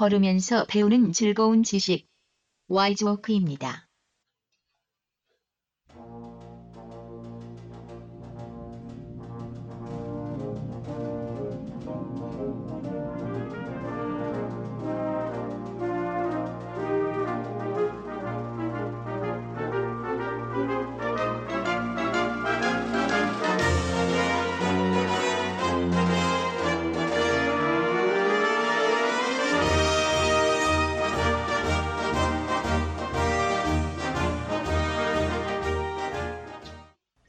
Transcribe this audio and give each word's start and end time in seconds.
걸으면서 0.00 0.64
배우는 0.64 1.12
즐거운 1.12 1.62
지식. 1.62 2.08
와이즈워크입니다. 2.68 3.89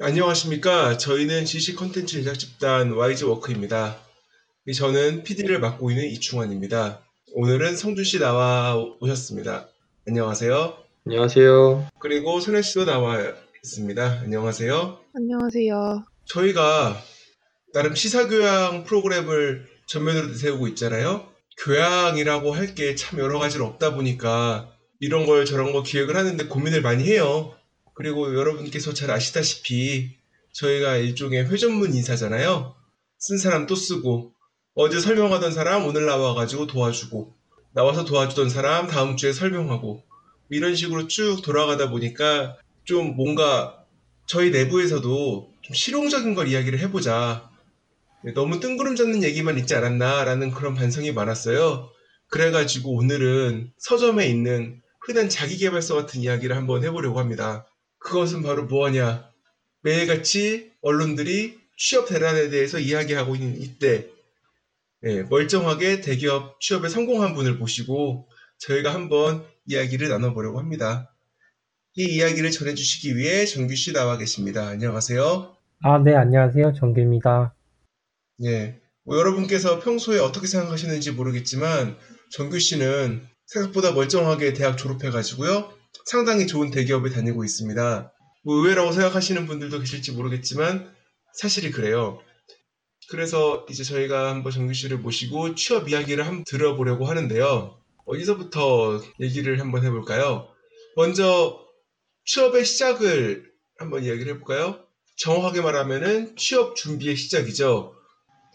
안녕하십니까. 0.04 0.98
저희는 0.98 1.46
지식 1.46 1.76
콘텐츠 1.76 2.18
제작 2.18 2.34
집단 2.40 2.92
YG 2.94 3.26
워크입니다. 3.26 3.98
저는 4.76 5.24
PD를 5.24 5.60
맡고 5.60 5.92
있는 5.92 6.06
이충환입니다. 6.10 7.02
오늘은 7.34 7.76
성준 7.78 8.04
씨 8.04 8.18
나와 8.20 8.76
오셨습니다. 9.00 9.68
안녕하세요. 10.08 10.76
안녕하세요. 11.06 11.88
그리고 12.00 12.40
소년 12.40 12.64
씨도 12.64 12.86
나와 12.86 13.18
있습니다. 13.64 14.22
안녕하세요. 14.24 15.00
안녕하세요. 15.16 16.06
저희가 16.26 17.00
나름 17.74 17.94
시사교양 17.94 18.86
프로그램을 18.86 19.68
전면으로 19.86 20.28
내세우고 20.30 20.68
있잖아요. 20.70 21.28
교양이라고 21.64 22.54
할 22.56 22.74
게 22.74 22.96
참 22.96 23.20
여러 23.20 23.38
가지로 23.38 23.66
없다 23.68 23.94
보니까 23.94 24.72
이런 25.00 25.28
걸 25.28 25.46
저런 25.46 25.74
거 25.74 25.84
기획을 25.84 26.16
하는데 26.16 26.44
고민을 26.46 26.82
많이 26.82 27.04
해요. 27.04 27.54
그리고 28.02 28.36
여러분께서 28.36 28.96
잘 28.96 29.12
아시다시피 29.12 30.16
저희가 30.54 30.96
일종의 30.96 31.46
회전문 31.52 31.94
인사잖아요. 31.94 32.74
쓴 33.20 33.38
사람 33.38 33.68
또 33.68 33.76
쓰고 33.76 34.34
어제 34.74 35.00
설명하던 35.00 35.52
사람 35.52 35.86
오늘 35.86 36.08
나와가지고 36.08 36.66
도와주고 36.66 37.36
나와서 37.76 38.04
도와주던 38.04 38.50
사람 38.50 38.88
다음 38.88 39.18
주에 39.18 39.32
설명하고 39.32 40.04
이런 40.50 40.74
식으로 40.74 41.08
쭉 41.08 41.44
돌아가다 41.44 41.92
보니까 41.92 42.58
좀 42.86 43.16
뭔가 43.16 43.86
저희 44.26 44.50
내부에서도 44.50 45.54
좀 45.62 45.76
실용적인 45.76 46.34
걸 46.34 46.48
이야기를 46.48 46.80
해보자. 46.80 47.52
너무 48.34 48.60
뜬구름 48.60 48.96
잡는 48.96 49.22
얘기만 49.22 49.60
있지 49.60 49.76
않았나라는 49.76 50.50
그런 50.50 50.74
반성이 50.74 51.12
많았어요. 51.12 51.92
그래가지고 52.30 52.96
오늘은 52.96 53.74
서점에 53.78 54.26
있는 54.26 54.82
흔한 55.02 55.30
자기개발서 55.30 55.94
같은 55.94 56.22
이야기를 56.22 56.56
한번 56.56 56.84
해보려고 56.84 57.20
합니다. 57.20 57.68
그것은 58.02 58.42
바로 58.42 58.66
뭐하냐? 58.66 59.30
매일같이 59.84 60.72
언론들이 60.82 61.60
취업 61.78 62.08
대란에 62.08 62.50
대해서 62.50 62.80
이야기하고 62.80 63.36
있는 63.36 63.60
이때 63.62 64.10
네, 65.02 65.24
멀쩡하게 65.24 66.02
대기업 66.02 66.60
취업에 66.62 66.90
성공한 66.90 67.34
분을 67.34 67.58
보시고 67.58 68.28
저희가 68.60 68.94
한번 68.94 69.44
이야기를 69.66 70.10
나눠보려고 70.10 70.60
합니다. 70.60 71.16
이 71.96 72.06
이야기를 72.06 72.52
전해주시기 72.52 73.18
위해 73.18 73.46
정규 73.46 73.76
씨 73.76 73.94
나와 73.94 74.18
계십니다. 74.18 74.68
안녕하세요. 74.68 75.56
아, 75.84 75.98
네, 75.98 76.16
안녕하세요. 76.16 76.74
정규입니다. 76.74 77.56
예, 78.44 78.80
뭐 79.04 79.18
여러분께서 79.18 79.80
평소에 79.80 80.20
어떻게 80.20 80.46
생각하시는지 80.48 81.12
모르겠지만 81.12 81.98
정규 82.30 82.60
씨는 82.60 83.28
생각보다 83.48 83.92
멀쩡하게 83.92 84.54
대학 84.54 84.78
졸업해가지고요. 84.78 85.81
상당히 86.06 86.48
좋은 86.48 86.72
대기업에 86.72 87.10
다니고 87.10 87.44
있습니다. 87.44 88.14
뭐 88.44 88.56
의외라고 88.56 88.92
생각하시는 88.92 89.46
분들도 89.46 89.80
계실지 89.80 90.14
모르겠지만 90.14 90.92
사실이 91.34 91.72
그래요. 91.72 92.20
그래서 93.10 93.66
이제 93.70 93.84
저희가 93.84 94.30
한번 94.30 94.52
정규 94.52 94.74
씨를 94.74 94.98
모시고 94.98 95.56
취업 95.56 95.90
이야기를 95.90 96.26
한번 96.26 96.44
들어보려고 96.46 97.06
하는데요. 97.06 97.78
어디서부터 98.06 99.02
얘기를 99.20 99.60
한번 99.60 99.84
해볼까요? 99.84 100.48
먼저 100.96 101.60
취업의 102.26 102.66
시작을 102.66 103.52
한번 103.78 104.04
이야기를 104.04 104.34
해볼까요? 104.34 104.80
정확하게 105.18 105.62
말하면은 105.62 106.36
취업 106.36 106.76
준비의 106.76 107.16
시작이죠. 107.16 107.94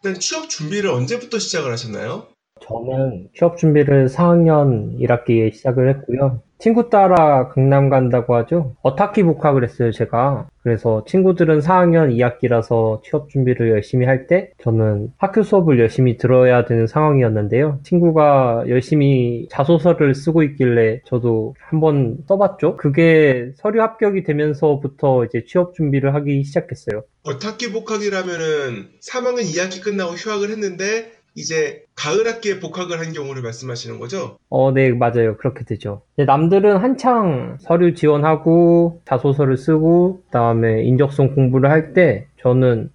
일단 0.02 0.20
취업 0.20 0.48
준비를 0.48 0.90
언제부터 0.90 1.38
시작을 1.38 1.72
하셨나요? 1.72 2.28
저는 2.60 3.28
취업 3.36 3.58
준비를 3.58 4.08
4학년 4.08 4.98
1학기에 5.00 5.54
시작을 5.54 5.90
했고요. 5.90 6.42
친구 6.58 6.88
따라 6.88 7.48
강남 7.48 7.90
간다고 7.90 8.34
하죠. 8.36 8.74
어타키 8.82 9.22
복학을 9.24 9.62
했어요, 9.62 9.92
제가. 9.92 10.48
그래서 10.62 11.04
친구들은 11.06 11.60
4학년 11.60 12.10
2학기라서 12.16 13.00
취업 13.04 13.28
준비를 13.28 13.70
열심히 13.70 14.04
할 14.06 14.26
때 14.26 14.50
저는 14.60 15.12
학교 15.18 15.44
수업을 15.44 15.78
열심히 15.78 16.16
들어야 16.16 16.64
되는 16.64 16.88
상황이었는데요. 16.88 17.78
친구가 17.84 18.64
열심히 18.68 19.46
자소서를 19.50 20.14
쓰고 20.14 20.42
있길래 20.42 21.02
저도 21.04 21.54
한번 21.60 22.16
써봤죠. 22.26 22.78
그게 22.78 23.52
서류 23.56 23.82
합격이 23.82 24.24
되면서부터 24.24 25.26
이제 25.26 25.44
취업 25.46 25.74
준비를 25.74 26.14
하기 26.14 26.42
시작했어요. 26.42 27.02
어타키 27.24 27.72
복학이라면은 27.72 28.88
3학년 29.06 29.42
2학기 29.42 29.82
끝나고 29.84 30.12
휴학을 30.14 30.50
했는데 30.50 31.12
이제 31.36 31.84
가을 31.94 32.26
학기에 32.26 32.60
복학을 32.60 32.98
한 32.98 33.12
경우를 33.12 33.42
말씀하시는 33.42 33.98
거죠? 33.98 34.38
어, 34.48 34.72
네, 34.72 34.90
맞아요. 34.92 35.36
그렇게 35.36 35.64
되죠. 35.64 36.00
남들은 36.16 36.78
한창 36.78 37.58
서류 37.60 37.94
지원하고 37.94 39.02
자소서를 39.04 39.58
쓰고 39.58 40.22
그다음에 40.24 40.82
인적성 40.84 41.34
공부를 41.34 41.70
할 41.70 41.92
때 41.92 42.26
저는 42.40 42.90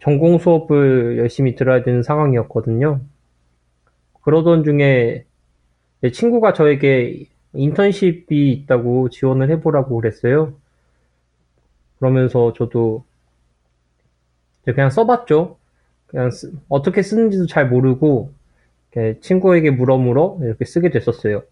전공 0.00 0.38
수업을 0.38 1.16
열심히 1.18 1.54
들어야 1.54 1.82
되는 1.84 2.02
상황이었거든요. 2.02 3.00
그러던 4.22 4.64
중에 4.64 5.24
내 6.00 6.10
친구가 6.10 6.52
저에게 6.54 7.26
인턴십이 7.54 8.50
있다고 8.52 9.10
지원을 9.10 9.48
해보라고 9.52 9.96
그랬어요. 10.00 10.54
그러면서 11.98 12.52
저도 12.52 13.04
그냥 14.64 14.90
써봤죠. 14.90 15.56
그냥 16.14 16.30
쓰, 16.30 16.52
어떻게 16.68 17.02
쓰는지도 17.02 17.46
잘 17.48 17.68
모르고 17.68 18.32
친구에게 19.20 19.70
물어물어 19.72 20.38
이렇게 20.42 20.64
쓰게 20.64 20.90
됐었어요. 20.90 21.42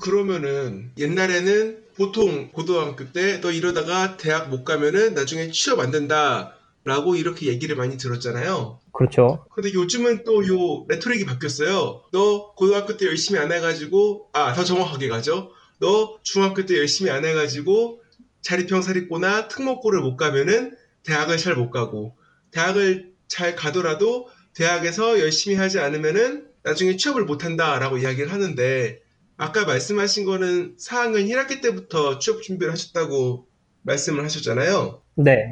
그러면은 0.00 0.90
옛날에는 0.98 1.78
보통 1.96 2.50
고등학교 2.52 3.12
때 3.12 3.40
너 3.40 3.52
이러다가 3.52 4.16
대학 4.16 4.48
못 4.50 4.64
가면은 4.64 5.14
나중에 5.14 5.50
취업 5.52 5.78
안 5.80 5.90
된다. 5.92 6.56
라고 6.82 7.14
이렇게 7.14 7.46
얘기를 7.46 7.76
많이 7.76 7.98
들었잖아요. 7.98 8.80
그렇죠. 8.92 9.44
근데 9.54 9.70
요즘은 9.74 10.24
또 10.24 10.42
요 10.46 10.86
레토릭이 10.88 11.26
바뀌었어요. 11.26 12.04
너 12.10 12.52
고등학교 12.54 12.96
때 12.96 13.04
열심히 13.04 13.38
안 13.38 13.52
해가지고, 13.52 14.30
아, 14.32 14.54
더 14.54 14.64
정확하게 14.64 15.08
가죠. 15.10 15.50
너 15.78 16.16
중학교 16.22 16.64
때 16.64 16.78
열심히 16.78 17.10
안 17.10 17.26
해가지고 17.26 18.00
자리평사립고나 18.40 19.48
특목고를 19.48 20.00
못 20.00 20.16
가면은 20.16 20.74
대학을 21.02 21.36
잘 21.36 21.54
못 21.54 21.70
가고, 21.70 22.16
대학을 22.50 23.09
잘 23.30 23.54
가더라도 23.54 24.28
대학에서 24.54 25.20
열심히 25.20 25.56
하지 25.56 25.78
않으면은 25.78 26.48
나중에 26.62 26.96
취업을 26.96 27.24
못 27.24 27.44
한다라고 27.44 27.96
이야기를 27.96 28.30
하는데 28.30 29.00
아까 29.38 29.64
말씀하신 29.64 30.26
거는 30.26 30.76
4학년 30.76 31.26
1학기 31.30 31.62
때부터 31.62 32.18
취업 32.18 32.42
준비를 32.42 32.72
하셨다고 32.72 33.46
말씀을 33.82 34.22
하셨잖아요. 34.24 35.00
네. 35.14 35.48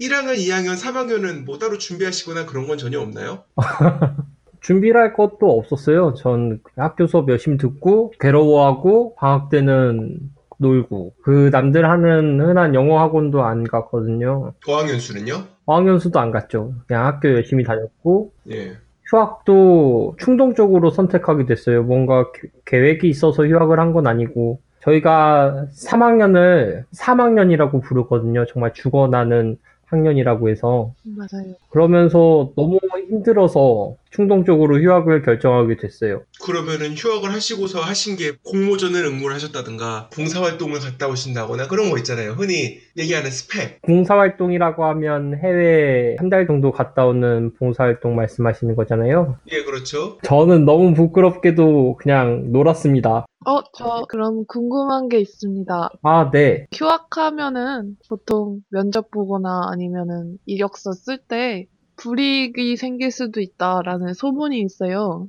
1학년, 0.00 0.36
2학년, 0.36 0.76
3학년은 0.76 1.44
뭐 1.44 1.58
따로 1.58 1.78
준비하시거나 1.78 2.46
그런 2.46 2.66
건 2.66 2.78
전혀 2.78 3.00
없나요? 3.00 3.44
준비를 4.60 5.00
할 5.00 5.14
것도 5.14 5.58
없었어요. 5.58 6.14
전 6.14 6.60
학교 6.76 7.06
수업 7.06 7.28
열심히 7.28 7.58
듣고 7.58 8.12
괴로워하고 8.18 9.14
방학 9.16 9.50
때는 9.50 10.18
놀고 10.56 11.14
그 11.22 11.50
남들 11.52 11.88
하는 11.88 12.40
흔한 12.40 12.74
영어 12.74 12.98
학원도 12.98 13.44
안 13.44 13.64
갔거든요. 13.64 14.54
어학연수는요? 14.66 15.57
어학연수도 15.68 16.18
안 16.18 16.30
갔죠. 16.30 16.72
그냥 16.86 17.04
학교 17.06 17.28
열심히 17.30 17.62
다녔고 17.62 18.32
예. 18.50 18.72
휴학도 19.10 20.16
충동적으로 20.18 20.90
선택하게 20.90 21.44
됐어요. 21.46 21.82
뭔가 21.82 22.30
개- 22.32 22.48
계획이 22.64 23.08
있어서 23.08 23.46
휴학을 23.46 23.78
한 23.78 23.92
건 23.92 24.06
아니고 24.06 24.60
저희가 24.80 25.66
3학년을 25.72 26.84
3학년이라고 26.94 27.82
부르거든요. 27.82 28.46
정말 28.46 28.72
죽어나는 28.72 29.58
학년이라고 29.90 30.48
해서 30.50 30.92
맞아요. 31.04 31.54
그러면서 31.70 32.52
너무 32.56 32.78
힘들어서 33.08 33.94
충동적으로 34.10 34.78
휴학을 34.80 35.22
결정하게 35.22 35.76
됐어요. 35.76 36.22
그러면은 36.42 36.94
휴학을 36.94 37.30
하시고서 37.32 37.80
하신 37.80 38.16
게 38.16 38.32
공모전을 38.44 39.04
응모를 39.04 39.34
하셨다든가 39.34 40.10
봉사활동을 40.14 40.80
갔다 40.80 41.08
오신다거나 41.08 41.68
그런 41.68 41.90
거 41.90 41.98
있잖아요. 41.98 42.32
흔히 42.32 42.78
얘기하는 42.96 43.30
스펙. 43.30 43.80
봉사활동이라고 43.82 44.84
하면 44.84 45.36
해외 45.38 46.16
한 46.18 46.28
달 46.28 46.46
정도 46.46 46.72
갔다 46.72 47.06
오는 47.06 47.54
봉사활동 47.54 48.14
말씀하시는 48.14 48.76
거잖아요. 48.76 49.36
예, 49.50 49.62
그렇죠. 49.64 50.18
저는 50.22 50.66
너무 50.66 50.92
부끄럽게도 50.92 51.96
그냥 51.98 52.52
놀았습니다. 52.52 53.24
어, 53.48 53.62
저 53.74 54.04
그럼 54.10 54.44
궁금한 54.46 55.08
게 55.08 55.18
있습니다. 55.18 55.90
아, 56.02 56.30
네. 56.30 56.66
휴학하면은 56.74 57.96
보통 58.10 58.60
면접 58.68 59.10
보거나 59.10 59.70
아니면은 59.72 60.36
이력서 60.44 60.92
쓸 60.92 61.16
때 61.16 61.66
불이익이 61.96 62.76
생길 62.76 63.10
수도 63.10 63.40
있다라는 63.40 64.12
소문이 64.12 64.60
있어요. 64.60 65.28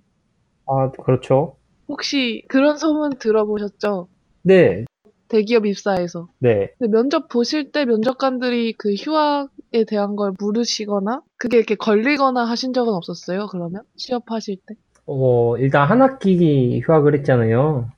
아, 0.66 0.92
그렇죠. 0.92 1.56
혹시 1.88 2.44
그런 2.50 2.77
소문 2.77 3.18
들어보셨죠? 3.19 4.10
네, 4.44 4.83
대기업 5.30 5.66
입사해서. 5.66 6.27
네. 6.39 6.71
근데 6.77 6.92
면접 6.92 7.30
보실 7.30 7.71
때 7.71 7.86
면접관들이 7.86 8.74
그 8.77 8.94
휴학에 8.95 9.86
대한 9.88 10.18
걸 10.18 10.33
물으시거나 10.38 11.21
그게 11.38 11.56
이렇게 11.56 11.75
걸리거나 11.75 12.44
하신 12.44 12.74
적은 12.74 12.94
없었어요? 12.94 13.48
그러면 13.48 13.83
취업하실 13.95 14.57
때? 14.68 14.75
어, 15.06 15.57
일단 15.57 15.88
한 15.88 16.01
학기 16.01 16.81
휴학을 16.81 17.16
했잖아요. 17.16 17.89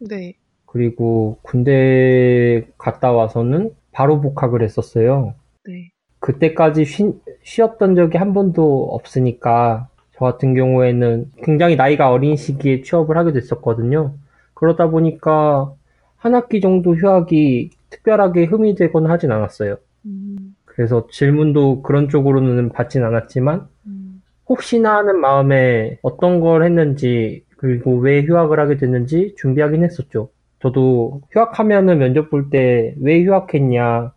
네. 0.00 0.34
그리고 0.66 1.38
군대 1.42 2.66
갔다 2.78 3.12
와서는 3.12 3.74
바로 3.92 4.20
복학을 4.20 4.62
했었어요. 4.62 5.34
네. 5.66 5.90
그때까지 6.20 6.84
쉬, 6.84 7.12
쉬었던 7.42 7.96
적이 7.96 8.18
한 8.18 8.32
번도 8.32 8.90
없으니까 8.92 9.88
저 10.16 10.24
같은 10.24 10.54
경우에는 10.54 11.32
굉장히 11.42 11.76
나이가 11.76 12.10
어린 12.10 12.36
시기에 12.36 12.82
취업을 12.82 13.16
하게 13.16 13.32
됐었거든요. 13.32 14.14
그러다 14.54 14.90
보니까 14.90 15.72
한 16.16 16.34
학기 16.34 16.60
정도 16.60 16.94
휴학이 16.94 17.70
특별하게 17.88 18.44
흠이 18.44 18.74
되거나 18.74 19.10
하진 19.10 19.32
않았어요. 19.32 19.78
음, 20.04 20.54
그래서 20.66 21.06
질문도 21.10 21.82
그런 21.82 22.08
쪽으로는 22.08 22.68
받진 22.70 23.02
않았지만 23.02 23.66
음, 23.86 24.22
혹시나 24.48 24.98
하는 24.98 25.18
마음에 25.18 25.98
어떤 26.02 26.40
걸 26.40 26.64
했는지 26.64 27.44
그리고 27.60 27.98
왜 27.98 28.22
휴학을 28.22 28.58
하게 28.58 28.76
됐는지 28.78 29.34
준비하긴 29.36 29.84
했었죠. 29.84 30.30
저도 30.60 31.20
휴학하면은 31.32 31.98
면접 31.98 32.30
볼 32.30 32.48
때 32.50 32.94
왜 33.00 33.22
휴학했냐, 33.22 34.12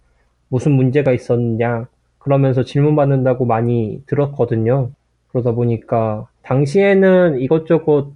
무슨 0.50 0.72
문제가 0.74 1.12
있었냐, 1.12 1.88
그러면서 2.20 2.64
질문 2.64 2.96
받는다고 2.96 3.46
많이 3.46 4.02
들었거든요. 4.08 4.92
그러다 5.30 5.52
보니까 5.54 6.28
당시에는 6.44 7.40
이것저것 7.40 8.12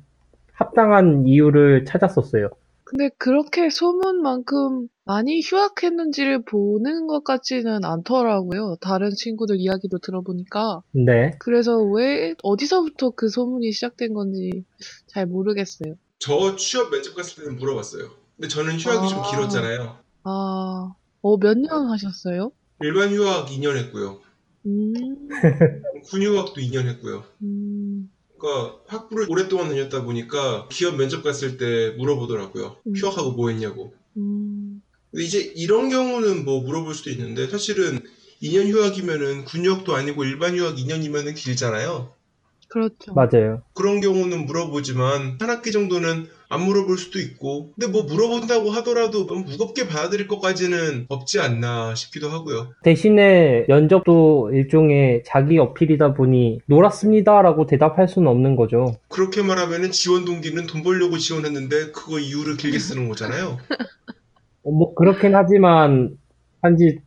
합당한 0.54 1.28
이유를 1.28 1.86
찾았었어요. 1.86 2.50
근데 2.90 3.10
그렇게 3.18 3.70
소문만큼 3.70 4.88
많이 5.04 5.42
휴학했는지를 5.42 6.44
보는 6.46 7.08
것 7.08 7.24
같지는 7.24 7.84
않더라고요. 7.84 8.78
다른 8.80 9.10
친구들 9.12 9.58
이야기도 9.60 9.98
들어보니까. 10.00 10.82
네. 10.94 11.32
그래서 11.40 11.78
왜, 11.82 12.34
어디서부터 12.44 13.12
그 13.12 13.28
소문이 13.30 13.72
시작된 13.74 14.14
건지 14.14 14.64
잘 15.08 15.26
모르겠어요. 15.26 15.96
저 16.20 16.56
취업 16.56 16.90
면접 16.90 17.14
갔을 17.14 17.44
때는 17.44 17.58
물어봤어요. 17.58 18.10
근데 18.38 18.48
저는 18.48 18.78
휴학이 18.80 19.10
좀 19.10 19.20
아. 19.20 19.22
길었잖아요. 19.30 19.98
아, 20.24 20.94
어, 21.22 21.38
몇 21.38 21.58
년 21.58 21.90
하셨어요? 21.90 22.52
일반 22.82 23.10
휴학 23.10 23.48
2년 23.50 23.76
했고요. 23.76 24.20
음, 24.66 24.94
군 26.10 26.22
휴학도 26.22 26.62
2년 26.62 26.88
했고요. 26.88 27.24
음, 27.44 28.10
그러니까 28.38 28.80
학부를 28.88 29.26
오랫동안 29.30 29.70
다녔다 29.70 30.04
보니까 30.04 30.68
기업 30.72 30.96
면접 30.96 31.24
갔을 31.24 31.58
때 31.58 31.96
물어보더라고요. 31.98 32.78
음. 32.86 32.96
휴학하고 32.96 33.32
뭐 33.32 33.50
했냐고. 33.50 33.94
음, 34.18 34.82
근데 35.12 35.26
이제 35.26 35.52
이런 35.56 35.90
경우는 35.90 36.46
뭐 36.46 36.62
물어볼 36.62 36.94
수도 36.94 37.10
있는데 37.10 37.48
사실은 37.48 38.00
2년 38.42 38.68
휴학이면은 38.72 39.46
군 39.46 39.66
휴학도 39.66 39.96
아니고 39.96 40.24
일반 40.24 40.56
휴학 40.56 40.76
2년이면은 40.76 41.36
길잖아요. 41.36 42.14
그렇죠. 42.70 43.14
맞아요. 43.14 43.64
그런 43.74 44.02
경우는 44.02 44.46
물어보지만 44.46 45.38
한 45.40 45.50
학기 45.50 45.72
정도는 45.72 46.28
안 46.50 46.62
물어볼 46.62 46.98
수도 46.98 47.20
있고 47.20 47.74
근데 47.74 47.92
뭐 47.92 48.04
물어본다고 48.04 48.72
하더라도 48.72 49.28
너무 49.28 49.42
무겁게 49.42 49.88
받아들일 49.88 50.28
것까지는 50.28 51.08
없지 51.10 51.40
않나 51.40 51.94
싶기도 51.96 52.30
하고요. 52.30 52.74
대신에 52.84 53.66
면접도 53.68 54.52
일종의 54.54 55.24
자기 55.26 55.58
어필이다 55.58 56.14
보니 56.14 56.62
놀았습니다라고 56.68 57.66
대답할 57.66 58.08
수는 58.08 58.30
없는 58.30 58.56
거죠. 58.56 58.96
그렇게 59.10 59.42
말하면은 59.42 59.92
지원 59.92 60.24
동기는 60.24 60.68
돈 60.68 60.84
벌려고 60.84 61.18
지원했는데 61.18 61.92
그거 61.92 62.20
이유를 62.20 62.56
길게 62.56 62.80
쓰는 62.80 63.10
거잖아요. 63.10 63.58
어, 64.64 64.72
뭐 64.72 64.94
그렇긴 64.96 65.36
하지만 65.36 66.18
단지 66.62 67.00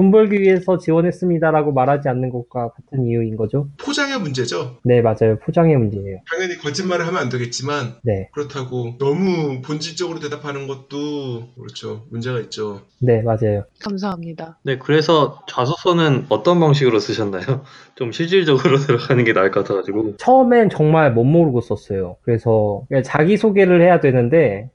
돈 0.00 0.10
벌기 0.10 0.40
위해서 0.40 0.78
지원했습니다라고 0.78 1.72
말하지 1.72 2.08
않는 2.08 2.30
것과 2.30 2.70
같은 2.70 3.04
이유인 3.04 3.36
거죠. 3.36 3.68
포장의 3.76 4.18
문제죠. 4.18 4.78
네, 4.82 5.02
맞아요. 5.02 5.38
포장의 5.44 5.76
문제예요. 5.76 6.20
당연히 6.26 6.56
거짓말을 6.56 7.06
하면 7.06 7.20
안 7.20 7.28
되겠지만 7.28 7.96
네, 8.02 8.30
그렇다고 8.32 8.96
너무 8.98 9.60
본질적으로 9.60 10.18
대답하는 10.20 10.66
것도 10.68 11.48
그렇죠. 11.54 12.06
문제가 12.10 12.40
있죠. 12.40 12.80
네, 12.98 13.20
맞아요. 13.20 13.64
감사합니다. 13.84 14.58
네, 14.62 14.78
그래서 14.78 15.42
자소서는 15.46 16.24
어떤 16.30 16.60
방식으로 16.60 16.98
쓰셨나요? 16.98 17.42
좀 17.94 18.10
실질적으로 18.10 18.78
들어가는 18.80 19.22
게 19.24 19.34
나을 19.34 19.50
것 19.50 19.64
같아가지고. 19.64 20.16
처음엔 20.16 20.70
정말 20.70 21.12
못 21.12 21.24
모르고 21.24 21.60
썼어요. 21.60 22.16
그래서 22.22 22.86
자기 23.04 23.36
소개를 23.36 23.82
해야 23.82 24.00
되는데 24.00 24.70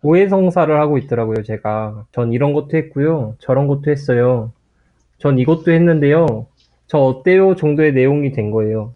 고해성사를 0.00 0.80
하고 0.80 0.96
있더라고요, 0.96 1.42
제가. 1.42 2.06
전 2.12 2.32
이런 2.32 2.54
것도 2.54 2.78
했고요. 2.78 3.36
저런 3.40 3.66
것도 3.66 3.90
했어요. 3.90 4.52
전 5.20 5.38
이것도 5.38 5.70
했는데요. 5.70 6.46
저 6.86 6.98
어때요? 6.98 7.54
정도의 7.54 7.92
내용이 7.92 8.32
된 8.32 8.50
거예요. 8.50 8.94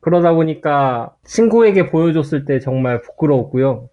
그러다 0.00 0.34
보니까 0.34 1.14
친구에게 1.24 1.90
보여줬을 1.90 2.44
때 2.44 2.60
정말 2.60 3.00
부끄러웠고요. 3.00 3.88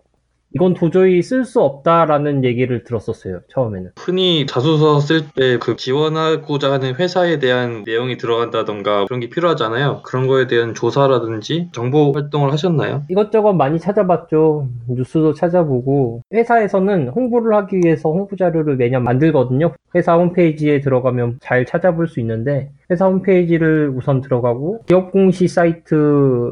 이건 0.53 0.73
도저히 0.73 1.21
쓸 1.21 1.45
수 1.45 1.61
없다라는 1.61 2.43
얘기를 2.43 2.83
들었었어요, 2.83 3.39
처음에는. 3.49 3.91
흔히 3.97 4.45
자소서 4.45 4.99
쓸 4.99 5.21
때 5.35 5.57
그 5.59 5.75
지원하고자 5.75 6.71
하는 6.71 6.95
회사에 6.95 7.39
대한 7.39 7.83
내용이 7.85 8.17
들어간다던가 8.17 9.05
그런 9.05 9.19
게 9.19 9.29
필요하잖아요. 9.29 10.01
그런 10.03 10.27
거에 10.27 10.47
대한 10.47 10.73
조사라든지 10.73 11.69
정보 11.71 12.11
활동을 12.11 12.51
하셨나요? 12.51 13.03
이것저것 13.09 13.53
많이 13.53 13.79
찾아봤죠. 13.79 14.67
뉴스도 14.89 15.33
찾아보고 15.33 16.21
회사에서는 16.33 17.09
홍보를 17.09 17.55
하기 17.57 17.77
위해서 17.83 18.09
홍보 18.09 18.35
자료를 18.35 18.75
매년 18.75 19.03
만들거든요. 19.03 19.73
회사 19.95 20.15
홈페이지에 20.15 20.79
들어가면 20.81 21.39
잘 21.41 21.65
찾아볼 21.65 22.07
수 22.07 22.19
있는데 22.19 22.71
회사 22.89 23.05
홈페이지를 23.07 23.93
우선 23.95 24.21
들어가고 24.21 24.81
기업 24.87 25.11
공시 25.11 25.47
사이트 25.47 26.51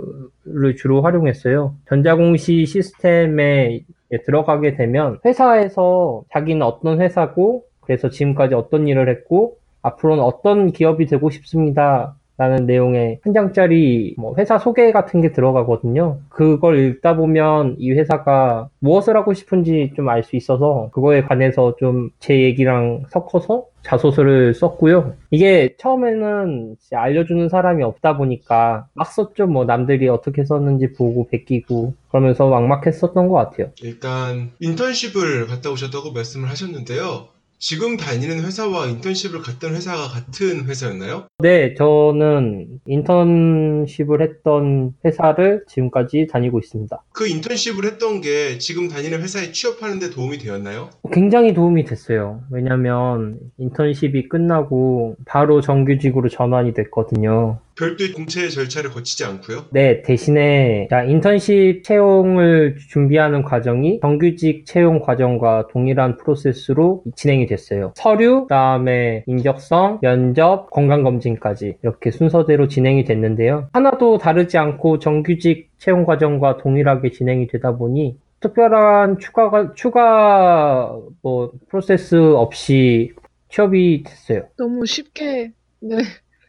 를 0.51 0.75
주로 0.75 1.01
활용했어요. 1.01 1.75
전자공시 1.87 2.65
시스템에 2.65 3.81
들어가게 4.25 4.75
되면 4.75 5.19
회사에서 5.23 6.23
자기는 6.31 6.61
어떤 6.63 7.01
회사고 7.01 7.65
그래서 7.81 8.09
지금까지 8.09 8.55
어떤 8.55 8.87
일을 8.87 9.09
했고 9.09 9.57
앞으로는 9.81 10.23
어떤 10.23 10.71
기업이 10.71 11.05
되고 11.05 11.29
싶습니다. 11.29 12.15
라는 12.39 12.65
내용의 12.65 13.19
한 13.23 13.33
장짜리 13.33 14.15
뭐 14.17 14.33
회사 14.37 14.57
소개 14.57 14.91
같은 14.93 15.21
게 15.21 15.33
들어가거든요. 15.33 16.19
그걸 16.29 16.79
읽다 16.79 17.15
보면 17.17 17.75
이 17.79 17.91
회사가 17.91 18.69
무엇을 18.79 19.17
하고 19.17 19.33
싶은지 19.33 19.91
좀 19.95 20.07
알 20.09 20.23
수 20.23 20.35
있어서 20.37 20.89
그거에 20.93 21.21
관해서 21.23 21.75
좀 21.77 22.09
제 22.19 22.41
얘기랑 22.43 23.03
섞어서 23.09 23.65
자소서를 23.83 24.53
썼고요. 24.53 25.15
이게 25.31 25.75
처음에는 25.77 26.75
알려주는 26.93 27.49
사람이 27.49 27.83
없다 27.83 28.17
보니까 28.17 28.87
막 28.93 29.07
썼죠. 29.11 29.47
뭐 29.47 29.65
남들이 29.65 30.07
어떻게 30.09 30.45
썼는지 30.45 30.93
보고 30.93 31.27
베끼고 31.27 31.93
그러면서 32.09 32.47
막막했었던 32.49 33.27
것 33.27 33.35
같아요. 33.35 33.71
일단 33.83 34.51
인턴십을 34.59 35.47
갔다 35.47 35.71
오셨다고 35.71 36.11
말씀을 36.13 36.49
하셨는데요. 36.49 37.27
지금 37.59 37.97
다니는 37.97 38.45
회사와 38.45 38.87
인턴십을 38.87 39.41
갔던 39.41 39.75
회사가 39.75 40.07
같은 40.07 40.65
회사였나요? 40.65 41.27
네, 41.39 41.73
저는 41.73 42.79
인턴십을 42.87 44.21
했던 44.21 44.93
회사를 45.03 45.65
지금까지 45.67 46.27
다니고 46.31 46.59
있습니다. 46.59 47.03
그 47.11 47.27
인턴십을 47.27 47.83
했던 47.83 48.21
게 48.21 48.57
지금 48.59 48.87
다니는 48.87 49.21
회사에 49.21 49.51
취업하는 49.51 49.99
데 49.99 50.09
도움이 50.09 50.37
되었나요? 50.37 50.89
굉장히 51.11 51.53
도움이 51.53 51.83
됐어요. 51.83 52.41
왜냐면 52.49 53.37
인턴십이 53.57 54.29
끝나고 54.29 55.17
바로 55.25 55.59
정규직으로 55.59 56.29
전환이 56.29 56.73
됐거든요. 56.73 57.59
별도의 57.79 58.11
공채 58.11 58.49
절차를 58.49 58.91
거치지 58.91 59.23
않고요. 59.23 59.65
네, 59.71 60.01
대신에 60.01 60.87
자, 60.89 61.03
인턴십 61.03 61.83
채용을 61.85 62.75
준비하는 62.89 63.43
과정이 63.43 64.01
정규직 64.01 64.65
채용 64.65 64.99
과정과 64.99 65.67
동일한 65.71 66.17
프로세스로 66.17 67.03
진행이 67.15 67.45
됐어요. 67.45 67.93
서류, 67.95 68.41
그다음에 68.41 69.23
인적성, 69.27 69.99
면접, 70.01 70.69
건강검진까지 70.71 71.77
이렇게 71.81 72.11
순서대로 72.11 72.67
진행이 72.67 73.05
됐는데요. 73.05 73.69
하나도 73.71 74.17
다르지 74.17 74.57
않고 74.57 74.99
정규직 74.99 75.69
채용 75.77 76.03
과정과 76.03 76.57
동일하게 76.57 77.11
진행이 77.11 77.47
되다 77.47 77.77
보니 77.77 78.17
특별한 78.41 79.19
추가가 79.19 79.73
추가 79.73 80.97
뭐 81.21 81.51
프로세스 81.69 82.33
없이 82.35 83.13
취업이 83.49 84.03
됐어요. 84.03 84.47
너무 84.57 84.85
쉽게 84.85 85.51
네. 85.81 85.95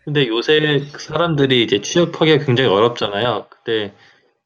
근데 0.04 0.26
요새 0.28 0.80
사람들이 0.98 1.62
이제 1.62 1.80
취업하기가 1.80 2.44
굉장히 2.44 2.70
어렵잖아요. 2.70 3.46
근데 3.50 3.92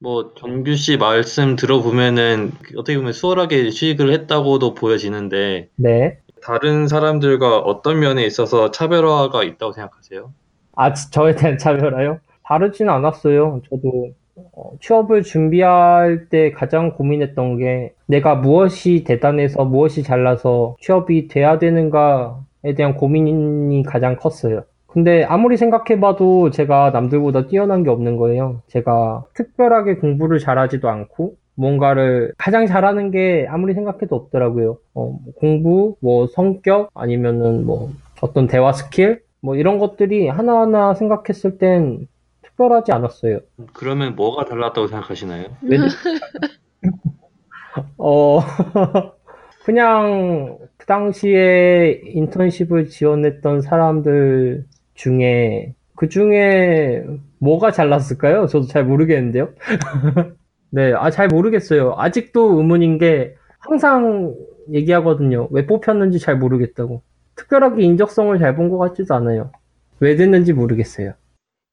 뭐 0.01 0.35
정규 0.35 0.75
씨 0.77 0.97
말씀 0.97 1.57
들어보면은 1.57 2.53
어떻게 2.77 2.97
보면 2.99 3.13
수월하게 3.13 3.71
취직을 3.71 4.13
했다고도 4.13 4.75
보여지는데 4.75 5.71
네. 5.77 6.19
다른 6.43 6.89
사람들과 6.89 7.59
어떤 7.61 8.01
면에 8.01 8.25
있어서 8.27 8.71
차별화가 8.71 9.45
있다고 9.45 9.73
생각하세요? 9.73 10.33
아, 10.77 10.93
지- 10.93 11.11
저에 11.11 11.35
대한 11.35 11.57
차별화요? 11.59 12.21
다르진 12.45 12.89
않았어요. 12.89 13.63
저도 13.71 14.11
어, 14.53 14.73
취업을 14.81 15.23
준비할 15.23 16.29
때 16.29 16.51
가장 16.51 16.93
고민했던 16.95 17.59
게 17.59 17.95
내가 18.07 18.35
무엇이 18.35 19.05
대단해서 19.05 19.65
무엇이 19.65 20.03
잘나서 20.03 20.77
취업이 20.81 21.29
돼야 21.29 21.59
되는가에 21.59 22.75
대한 22.77 22.95
고민이 22.97 23.85
가장 23.85 24.17
컸어요. 24.17 24.65
근데 24.95 25.25
아무리 25.25 25.57
생각해봐도 25.57 26.51
제가 26.51 26.91
남들보다 26.91 27.49
뛰어난 27.49 27.83
게 27.83 27.91
없는 27.91 28.17
거예요. 28.17 28.63
제가 28.69 29.25
특별하게 29.35 29.97
공부를 29.97 30.39
잘하지도 30.39 30.89
않고 30.89 31.35
뭔가를 31.57 32.33
가장 32.39 32.67
잘하는 32.67 33.11
게 33.11 33.45
아무리 33.51 33.75
생각해도 33.75 34.15
없더라고요. 34.15 34.79
어, 34.95 35.19
뭐 35.25 35.35
공부, 35.35 35.97
뭐 36.01 36.29
성격, 36.29 36.91
아니면은 36.95 37.67
뭐 37.67 37.91
어떤 38.21 38.47
대화 38.47 38.73
스킬, 38.73 39.23
뭐 39.41 39.57
이런 39.57 39.81
것들이 39.81 40.29
하나하나 40.29 40.95
생각했을 40.95 41.59
땐 41.59 42.07
특별하지 42.43 42.93
않았어요. 42.93 43.41
그러면 43.73 44.15
뭐가 44.15 44.45
달랐다고 44.45 44.87
생각하시나요? 44.87 45.47
왜- 45.63 45.79
어, 47.99 48.39
그냥 49.65 50.59
그 50.77 50.87
당시에 50.87 52.01
인턴십을 52.05 52.91
지원했던 52.91 53.63
사람들 53.63 54.67
중에 54.95 55.75
그 55.97 56.09
중에 56.09 57.05
뭐가 57.39 57.71
잘났을까요? 57.73 58.47
저도 58.47 58.67
잘 58.67 58.85
모르겠는데요. 58.85 59.51
네, 60.71 60.93
아, 60.93 61.11
잘 61.11 61.29
모르겠어요. 61.29 61.95
아직도 61.97 62.59
의문인 62.59 62.99
게 62.99 63.35
항상 63.61 64.35
얘기하거든요. 64.73 65.49
왜 65.53 65.67
뽑혔는지 65.67 66.19
잘 66.19 66.37
모르겠다고. 66.39 67.03
특별하게 67.37 67.83
인적성을 67.85 68.37
잘 68.39 68.57
본 68.57 68.71
것 68.71 68.79
같지도 68.79 69.15
않아요. 69.15 69.53
왜 70.01 70.17
됐는지 70.17 70.53
모르겠어요. 70.53 71.15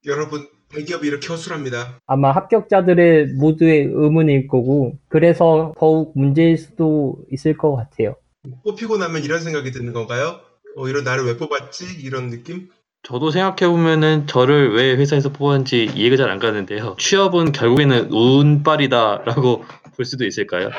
여러분, 0.05 0.47
대기업이 0.69 1.07
이렇게 1.07 1.27
허술합니다. 1.27 1.99
아마 2.05 2.31
합격자들의 2.31 3.33
모두의 3.39 3.89
의문일 3.91 4.47
거고, 4.47 4.93
그래서 5.09 5.73
더욱 5.79 6.13
문제일 6.15 6.57
수도 6.57 7.17
있을 7.31 7.57
것 7.57 7.75
같아요. 7.75 8.15
뽑히고 8.63 8.97
나면 8.97 9.23
이런 9.23 9.39
생각이 9.41 9.71
드는 9.71 9.93
건가요? 9.93 10.39
어, 10.75 10.87
이런 10.87 11.03
나를 11.03 11.25
왜 11.25 11.37
뽑았지? 11.37 11.85
이런 12.03 12.29
느낌? 12.29 12.69
저도 13.03 13.31
생각해보면은 13.31 14.27
저를 14.27 14.75
왜 14.75 14.95
회사에서 14.95 15.29
뽑았는지 15.31 15.85
이해가 15.95 16.17
잘 16.17 16.29
안 16.29 16.39
가는데요. 16.39 16.95
취업은 16.99 17.51
결국에는 17.51 18.09
운빨이다라고 18.11 19.63
볼 19.95 20.05
수도 20.05 20.25
있을까요? 20.25 20.69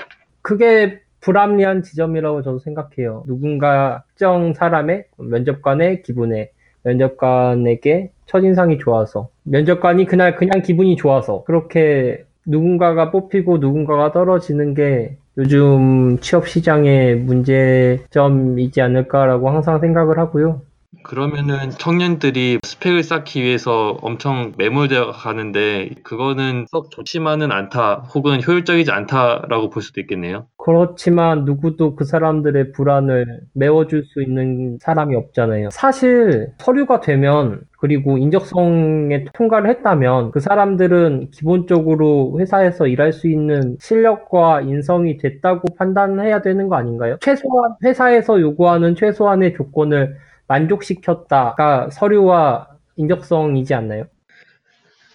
그게 0.40 1.00
불합리한 1.20 1.82
지점이라고 1.82 2.42
저도 2.42 2.58
생각해요. 2.60 3.22
누군가 3.26 4.04
특정 4.08 4.54
사람의 4.54 5.04
면접관의 5.18 6.02
기분에, 6.02 6.50
면접관에게 6.84 8.10
첫인상이 8.26 8.78
좋아서, 8.78 9.28
면접관이 9.44 10.06
그날 10.06 10.36
그냥 10.36 10.62
기분이 10.62 10.96
좋아서, 10.96 11.44
그렇게 11.44 12.24
누군가가 12.46 13.10
뽑히고 13.12 13.58
누군가가 13.58 14.10
떨어지는 14.12 14.74
게 14.74 15.16
요즘 15.38 16.18
취업 16.20 16.48
시장의 16.48 17.16
문제점이지 17.16 18.80
않을까라고 18.80 19.48
항상 19.50 19.78
생각을 19.80 20.18
하고요. 20.18 20.62
그러면은 21.02 21.70
청년들이 21.70 22.60
스펙을 22.62 23.02
쌓기 23.02 23.42
위해서 23.42 23.98
엄청 24.02 24.52
매몰되어 24.56 25.12
가는데 25.12 25.90
그거는 26.02 26.66
썩 26.68 26.90
좋지만은 26.90 27.52
않다 27.52 28.04
혹은 28.14 28.40
효율적이지 28.46 28.90
않다라고 28.90 29.70
볼 29.70 29.82
수도 29.82 30.00
있겠네요. 30.00 30.46
그렇지만 30.56 31.44
누구도 31.44 31.96
그 31.96 32.04
사람들의 32.04 32.72
불안을 32.72 33.40
메워줄 33.54 34.04
수 34.04 34.22
있는 34.22 34.78
사람이 34.80 35.14
없잖아요. 35.16 35.70
사실 35.70 36.48
서류가 36.58 37.00
되면 37.00 37.60
그리고 37.78 38.16
인적성에 38.16 39.24
통과를 39.32 39.68
했다면 39.70 40.30
그 40.30 40.38
사람들은 40.38 41.30
기본적으로 41.32 42.36
회사에서 42.38 42.86
일할 42.86 43.12
수 43.12 43.28
있는 43.28 43.76
실력과 43.80 44.60
인성이 44.60 45.16
됐다고 45.16 45.74
판단해야 45.76 46.42
되는 46.42 46.68
거 46.68 46.76
아닌가요? 46.76 47.16
최소한 47.20 47.74
회사에서 47.82 48.40
요구하는 48.40 48.94
최소한의 48.94 49.54
조건을 49.54 50.16
만족시켰다가 50.52 51.88
서류와 51.90 52.68
인적성이지 52.96 53.72
않나요? 53.74 54.04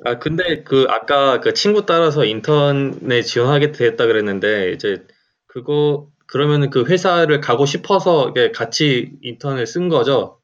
아 0.03 0.17
근데 0.17 0.63
그 0.63 0.87
아까 0.89 1.39
그 1.39 1.53
친구 1.53 1.85
따라서 1.85 2.25
인턴에 2.25 3.21
지원하게 3.21 3.71
됐다 3.71 4.07
그랬는데 4.07 4.71
이제 4.71 5.05
그거 5.45 6.07
그러면은 6.25 6.71
그 6.71 6.85
회사를 6.85 7.39
가고 7.39 7.65
싶어서 7.65 8.33
같이 8.53 9.13
인턴을 9.21 9.67
쓴 9.67 9.89
거죠? 9.89 10.39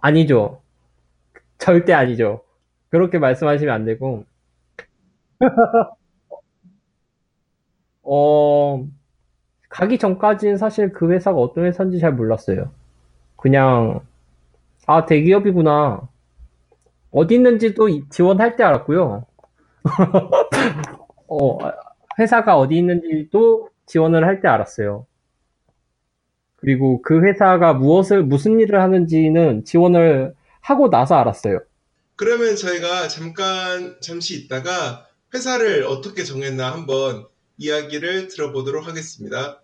아니죠. 0.00 0.62
절대 1.58 1.92
아니죠. 1.92 2.42
그렇게 2.88 3.18
말씀하시면 3.18 3.74
안 3.74 3.84
되고. 3.84 4.24
어, 8.02 8.86
가기 9.68 9.98
전까지는 9.98 10.56
사실 10.56 10.92
그 10.92 11.10
회사가 11.10 11.38
어떤 11.38 11.66
회사인지 11.66 11.98
잘 11.98 12.12
몰랐어요. 12.12 12.70
그냥, 13.36 14.00
아, 14.86 15.06
대기업이구나. 15.06 16.08
어디 17.10 17.34
있는지도 17.36 17.88
이- 17.88 18.04
지원할 18.10 18.56
때 18.56 18.64
알았고요. 18.64 19.26
어, 21.28 21.58
회사가 22.18 22.56
어디 22.58 22.76
있는지도 22.76 23.68
지원을 23.86 24.26
할 24.26 24.40
때 24.40 24.48
알았어요. 24.48 25.06
그리고 26.56 27.02
그 27.02 27.22
회사가 27.22 27.74
무엇을, 27.74 28.24
무슨 28.24 28.58
일을 28.60 28.80
하는지는 28.82 29.64
지원을 29.64 30.34
하고 30.60 30.90
나서 30.90 31.14
알았어요. 31.16 31.60
그러면 32.16 32.56
저희가 32.56 33.08
잠깐, 33.08 33.96
잠시 34.00 34.36
있다가 34.42 35.06
회사를 35.34 35.84
어떻게 35.84 36.24
정했나 36.24 36.72
한번 36.72 37.26
이야기를 37.58 38.28
들어보도록 38.28 38.86
하겠습니다. 38.88 39.60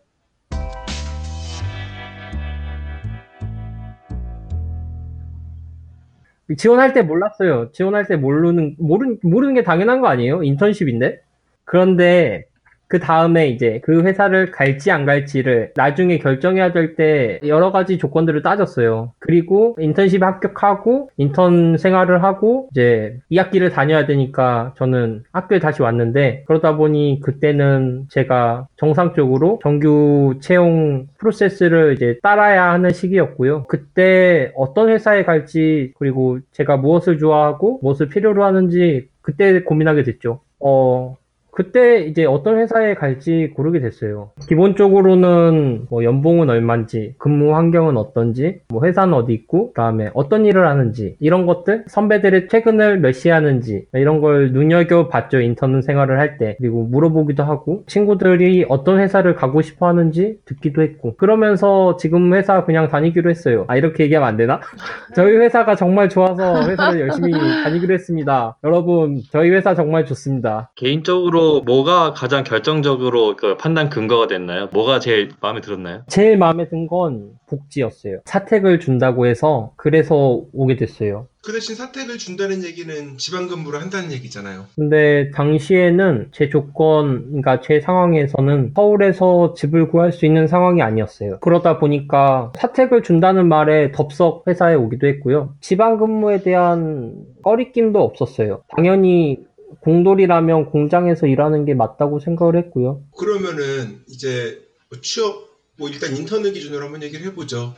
지원할 6.57 6.93
때 6.93 7.03
몰랐어요. 7.03 7.71
지원할 7.73 8.07
때 8.07 8.17
모르는, 8.17 8.77
모르는, 8.79 9.19
모르는 9.23 9.55
게 9.55 9.63
당연한 9.63 10.01
거 10.01 10.09
아니에요? 10.09 10.43
인턴십인데? 10.43 11.21
그런데, 11.65 12.45
그 12.93 13.01
다음에 13.01 13.49
이제 13.49 13.81
그 13.83 14.03
회사를 14.03 14.51
갈지 14.51 14.91
안 14.91 15.07
갈지를 15.07 15.73
나중에 15.77 16.19
결정해야 16.19 16.73
될 16.73 16.95
때 16.95 17.41
여러 17.47 17.73
가지 17.73 17.97
조건들을 17.97 18.43
따졌어요. 18.43 19.15
그리고 19.19 19.75
인턴십 19.81 20.23
합격하고 20.23 21.09
인턴 21.17 21.79
생활을 21.79 22.23
하고 22.23 22.69
이제 22.71 23.17
2학기를 23.31 23.73
다녀야 23.73 24.05
되니까 24.05 24.75
저는 24.77 25.23
학교에 25.33 25.59
다시 25.59 25.81
왔는데 25.81 26.45
그러다 26.47 26.77
보니 26.77 27.21
그때는 27.23 28.09
제가 28.11 28.67
정상적으로 28.77 29.59
정규 29.63 30.35
채용 30.43 31.07
프로세스를 31.17 31.95
이제 31.95 32.19
따라야 32.23 32.73
하는 32.73 32.91
시기였고요. 32.91 33.63
그때 33.69 34.53
어떤 34.55 34.91
회사에 34.91 35.25
갈지 35.25 35.95
그리고 35.99 36.41
제가 36.53 36.77
무엇을 36.77 37.17
좋아하고 37.17 37.79
무엇을 37.81 38.11
필요로 38.11 38.45
하는지 38.45 39.09
그때 39.23 39.63
고민하게 39.63 40.03
됐죠. 40.03 40.41
어, 40.61 41.17
그때 41.53 42.01
이제 42.01 42.25
어떤 42.25 42.59
회사에 42.59 42.95
갈지 42.95 43.53
고르게 43.55 43.81
됐어요. 43.81 44.31
기본적으로는 44.49 45.87
뭐 45.91 46.03
연봉은 46.03 46.49
얼마인지, 46.49 47.15
근무 47.19 47.55
환경은 47.55 47.99
어떤지, 47.99 48.61
뭐 48.71 48.83
회사는 48.85 49.13
어디 49.13 49.35
있고, 49.35 49.69
그다음에 49.75 50.11
어떤 50.15 50.47
일을 50.47 50.67
하는지 50.67 51.17
이런 51.21 51.45
것들, 51.45 51.85
선배들의 51.89 52.49
퇴근을 52.49 53.01
몇 53.01 53.13
시에 53.13 53.33
하는지 53.33 53.85
이런 53.93 54.21
걸 54.23 54.53
눈여겨 54.53 55.09
봤죠. 55.09 55.41
인턴 55.41 55.83
생활을 55.83 56.19
할 56.19 56.39
때. 56.39 56.57
그리고 56.59 56.85
물어보기도 56.85 57.45
하고 57.45 57.85
친구들이 57.87 58.65
어떤 58.69 58.99
회사를 58.99 59.35
가고 59.35 59.61
싶어 59.61 59.87
하는지 59.87 60.39
듣기도 60.47 60.83
했고. 60.83 61.17
그러면서 61.17 61.97
지금 61.99 62.33
회사 62.33 62.65
그냥 62.65 62.89
다니기로 62.89 63.29
했어요. 63.29 63.67
아 63.69 63.77
이렇게 63.77 64.05
얘기하면 64.05 64.27
안 64.27 64.37
되나? 64.39 64.61
저희 65.15 65.37
회사가 65.37 65.77
정말 65.77 66.09
좋아서 66.09 66.67
회사를 66.67 67.01
열심히 67.01 67.33
다니기로 67.33 67.93
했습니다. 67.93 68.57
여러분, 68.65 69.21
저희 69.31 69.51
회사 69.51 69.75
정말 69.75 70.07
좋습니다. 70.07 70.71
개인적으로 70.77 71.42
뭐가 71.65 72.13
가장 72.13 72.45
결정적으로 72.45 73.37
그 73.37 73.57
판단 73.57 73.89
근거가 73.89 74.27
됐나요? 74.27 74.69
뭐가 74.73 74.99
제일 75.01 75.31
마음에 75.41 75.61
들었나요? 75.61 76.03
제일 76.09 76.37
마음에 76.37 76.69
든 76.69 76.87
건 76.87 77.31
복지였어요. 77.49 78.21
사택을 78.25 78.81
준다고 78.81 79.27
해서 79.27 79.73
그래서 79.77 80.43
오게 80.53 80.77
됐어요. 80.77 81.27
그 81.45 81.53
대신 81.53 81.75
사택을 81.75 82.19
준다는 82.19 82.65
얘기는 82.65 83.17
지방 83.19 83.47
근무를 83.49 83.81
한다는 83.81 84.11
얘기잖아요. 84.13 84.65
근데 84.77 85.31
당시에는 85.33 86.29
제 86.33 86.49
조건, 86.49 87.25
그러니까 87.27 87.61
제 87.61 87.81
상황에서는 87.81 88.73
서울에서 88.75 89.55
집을 89.55 89.89
구할 89.89 90.13
수 90.13 90.25
있는 90.25 90.47
상황이 90.47 90.83
아니었어요. 90.83 91.39
그러다 91.41 91.79
보니까 91.79 92.53
사택을 92.57 93.03
준다는 93.03 93.49
말에 93.49 93.93
덥석 93.93 94.45
회사에 94.49 94.75
오기도 94.75 95.07
했고요. 95.09 95.55
지방 95.61 95.99
근무에 95.99 96.43
대한 96.43 97.15
꺼리낌도 97.43 98.01
없었어요. 98.03 98.63
당연히 98.77 99.39
공돌이라면 99.81 100.71
공장에서 100.71 101.27
일하는 101.27 101.65
게 101.65 101.75
맞다고 101.75 102.21
생각을 102.21 102.57
했고요. 102.57 103.03
그러면은 103.17 104.03
이제 104.09 104.63
뭐 104.91 105.01
취업 105.01 105.51
뭐 105.77 105.89
일단 105.89 106.15
인턴을 106.17 106.53
기준으로 106.53 106.85
한번 106.85 107.03
얘기를 107.03 107.27
해보죠. 107.27 107.75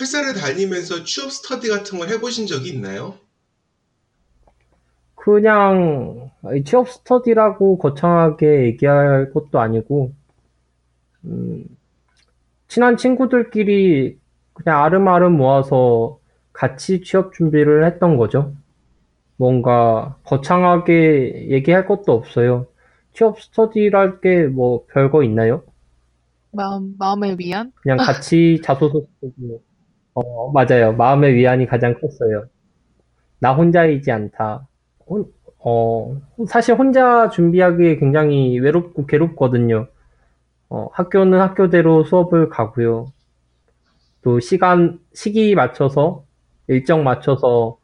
회사를 0.00 0.34
다니면서 0.34 1.04
취업 1.04 1.32
스터디 1.32 1.68
같은 1.68 1.98
걸 1.98 2.08
해보신 2.08 2.46
적이 2.46 2.70
있나요? 2.70 3.18
그냥 5.14 6.30
취업 6.64 6.88
스터디라고 6.88 7.78
거창하게 7.78 8.66
얘기할 8.66 9.32
것도 9.32 9.58
아니고 9.58 10.12
음, 11.24 11.64
친한 12.68 12.96
친구들끼리 12.96 14.18
그냥 14.52 14.84
아름아름 14.84 15.32
모아서 15.32 16.18
같이 16.52 17.02
취업 17.02 17.34
준비를 17.34 17.84
했던 17.84 18.16
거죠. 18.16 18.54
뭔가 19.38 20.18
거창하게 20.24 21.48
얘기할 21.50 21.86
것도 21.86 22.12
없어요. 22.12 22.68
취업 23.14 23.40
스터디랄 23.42 24.20
게 24.22 24.48
뭐 24.48 24.86
별거 24.92 25.24
있나요? 25.24 25.64
마음, 26.52 26.94
마음을 26.98 27.38
위한? 27.38 27.72
그냥 27.82 28.00
같이 28.00 28.60
자소서 28.64 29.02
쓰고 29.20 29.62
어, 30.14 30.52
맞아요. 30.52 30.94
마음의 30.94 31.34
위안이 31.34 31.66
가장 31.66 31.94
컸어요. 32.00 32.46
나 33.40 33.54
혼자이지 33.54 34.10
않다. 34.12 34.68
혼- 35.06 35.32
어, 35.60 36.16
사실 36.48 36.76
혼자 36.76 37.30
준비하기 37.30 37.98
굉장히 37.98 38.58
외롭고 38.60 39.06
괴롭거든요. 39.06 39.88
어, 40.70 40.88
학교는 40.92 41.40
학교대로 41.40 42.04
수업을 42.04 42.48
가고요. 42.50 43.06
또 44.22 44.40
시간, 44.40 44.98
시기 45.14 45.54
맞춰서, 45.54 46.24
일정 46.66 47.04
맞춰서 47.04 47.78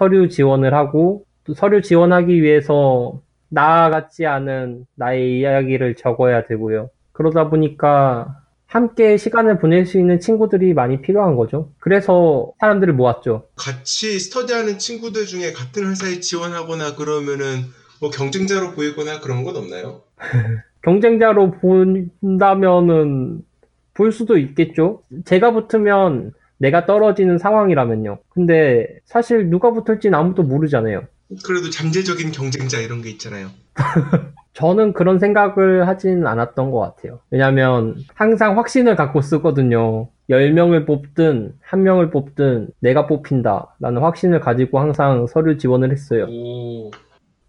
서류 0.00 0.30
지원을 0.30 0.72
하고, 0.72 1.26
또 1.44 1.52
서류 1.52 1.82
지원하기 1.82 2.40
위해서 2.40 3.20
나 3.50 3.90
같지 3.90 4.24
않은 4.24 4.86
나의 4.94 5.38
이야기를 5.38 5.94
적어야 5.96 6.46
되고요. 6.46 6.88
그러다 7.12 7.50
보니까 7.50 8.34
함께 8.66 9.18
시간을 9.18 9.58
보낼 9.58 9.84
수 9.84 9.98
있는 9.98 10.18
친구들이 10.18 10.72
많이 10.72 11.02
필요한 11.02 11.36
거죠. 11.36 11.70
그래서 11.80 12.50
사람들을 12.60 12.94
모았죠. 12.94 13.48
같이 13.56 14.18
스터디하는 14.18 14.78
친구들 14.78 15.26
중에 15.26 15.52
같은 15.52 15.90
회사에 15.90 16.20
지원하거나 16.20 16.96
그러면은 16.96 17.64
뭐 18.00 18.08
경쟁자로 18.08 18.72
보이거나 18.72 19.20
그런 19.20 19.44
건 19.44 19.56
없나요? 19.56 20.00
경쟁자로 20.82 21.58
본다면은 22.22 23.42
볼 23.92 24.12
수도 24.12 24.38
있겠죠. 24.38 25.02
제가 25.26 25.52
붙으면 25.52 26.32
내가 26.60 26.84
떨어지는 26.84 27.38
상황이라면요. 27.38 28.18
근데 28.28 28.86
사실 29.06 29.48
누가 29.48 29.72
붙을지는 29.72 30.16
아무도 30.16 30.42
모르잖아요. 30.42 31.02
그래도 31.44 31.70
잠재적인 31.70 32.32
경쟁자 32.32 32.78
이런 32.78 33.02
게 33.02 33.08
있잖아요. 33.10 33.48
저는 34.52 34.92
그런 34.92 35.18
생각을 35.18 35.88
하진 35.88 36.26
않았던 36.26 36.70
것 36.70 36.78
같아요. 36.80 37.20
왜냐면 37.30 37.96
항상 38.14 38.58
확신을 38.58 38.94
갖고 38.94 39.22
쓰거든요. 39.22 40.08
10명을 40.28 40.86
뽑든 40.86 41.54
1명을 41.66 42.12
뽑든 42.12 42.68
내가 42.80 43.06
뽑힌다 43.06 43.76
라는 43.80 44.02
확신을 44.02 44.40
가지고 44.40 44.80
항상 44.80 45.26
서류 45.28 45.56
지원을 45.56 45.92
했어요. 45.92 46.26
오, 46.28 46.90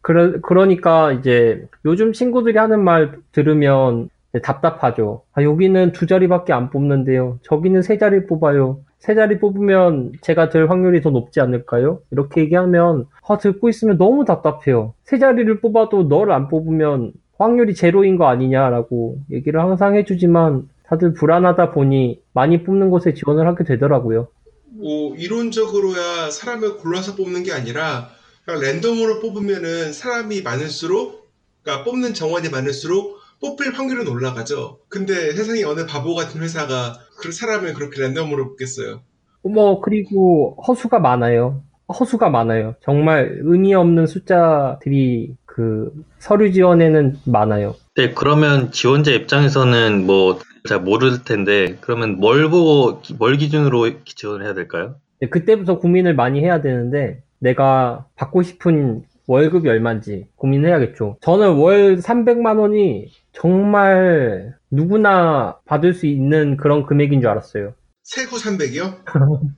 그러, 0.01 0.39
그러니까 0.41 1.12
이제 1.12 1.65
요즘 1.86 2.13
친구들이 2.13 2.58
하는 2.58 2.84
말 2.84 3.18
들으면 3.34 4.10
답답하죠. 4.41 5.24
아, 5.34 5.44
여기는 5.44 5.91
두 5.91 6.08
자리밖에 6.08 6.53
안 6.53 6.70
뽑는데요. 6.70 7.39
저기는 7.44 7.82
세 7.82 7.98
자리 7.98 8.25
뽑아요. 8.25 8.80
세 9.01 9.15
자리 9.15 9.39
뽑으면 9.39 10.13
제가 10.22 10.50
될 10.50 10.70
확률이 10.70 11.01
더 11.01 11.10
높지 11.10 11.41
않을까요? 11.41 12.01
이렇게 12.12 12.41
얘기하면 12.41 13.08
아, 13.27 13.38
듣고 13.39 13.67
있으면 13.67 13.98
너무 13.98 14.25
답답해요. 14.25 14.93
세 15.03 15.17
자리를 15.17 15.60
뽑아도 15.60 16.03
너를 16.03 16.31
안 16.31 16.48
뽑으면 16.48 17.12
확률이 17.39 17.74
제로인 17.74 18.17
거 18.17 18.27
아니냐라고 18.27 19.17
얘기를 19.31 19.60
항상 19.60 19.96
해주지만 19.96 20.70
다들 20.84 21.13
불안하다 21.13 21.72
보니 21.72 22.22
많이 22.34 22.63
뽑는 22.63 22.91
곳에 22.91 23.15
지원을 23.15 23.47
하게 23.47 23.63
되더라고요. 23.63 24.28
뭐 24.65 25.15
이론적으로야 25.15 26.30
사람을 26.30 26.78
골라서 26.78 27.15
뽑는 27.15 27.41
게 27.41 27.54
아니라 27.54 28.10
랜덤으로 28.45 29.19
뽑으면은 29.19 29.93
사람이 29.93 30.43
많을수록 30.43 31.28
그러니까 31.63 31.86
뽑는 31.86 32.13
정원이 32.13 32.49
많을수록 32.49 33.20
뽑힐 33.41 33.73
확률은 33.73 34.08
올라가죠. 34.08 34.80
근데 34.88 35.32
세상에 35.34 35.63
어느 35.63 35.86
바보 35.86 36.13
같은 36.15 36.41
회사가 36.41 36.93
그 37.19 37.32
사람을 37.32 37.73
그렇게 37.73 38.01
랜덤으로 38.01 38.49
뽑겠어요. 38.49 39.01
뭐, 39.43 39.82
그리고 39.82 40.56
허수가 40.67 40.99
많아요. 40.99 41.63
허수가 41.89 42.30
많아요. 42.30 42.75
정말 42.84 43.39
의미 43.41 43.73
없는 43.73 44.06
숫자들이 44.08 45.36
그 45.45 45.91
서류 46.19 46.51
지원에는 46.54 47.17
많아요. 47.25 47.75
네, 47.97 48.13
그러면 48.13 48.71
지원자 48.71 49.12
입장에서는 49.12 50.06
뭐 50.06 50.39
잘 50.69 50.80
모를 50.80 51.23
텐데 51.23 51.75
그러면 51.82 52.17
뭘 52.19 52.47
보고 52.47 53.01
기- 53.01 53.15
뭘 53.15 53.36
기준으로 53.38 54.04
지원을 54.06 54.45
해야 54.45 54.54
될까요? 54.54 54.93
네, 55.19 55.27
그때부터 55.27 55.80
고민을 55.80 56.13
많이 56.13 56.39
해야 56.39 56.62
되는데 56.62 57.23
내가 57.39 58.06
받고 58.15 58.43
싶은 58.43 59.01
월급이 59.25 59.67
얼마인지 59.67 60.27
고민해야겠죠. 60.36 61.17
저는 61.21 61.54
월 61.56 61.97
300만 61.97 62.60
원이 62.60 63.08
정말 63.32 64.56
누구나 64.70 65.60
받을 65.65 65.94
수 65.94 66.06
있는 66.06 66.58
그런 66.58 66.86
금액인 66.86 67.22
줄 67.22 67.30
알았어요. 67.30 67.74
세후 68.04 68.38
300이요? 68.38 69.04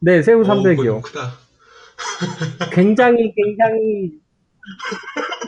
네, 0.00 0.22
세후 0.22 0.40
어, 0.40 0.44
300이요. 0.44 1.02
크다. 1.02 1.20
굉장히 2.72 3.32
굉장히 3.34 4.12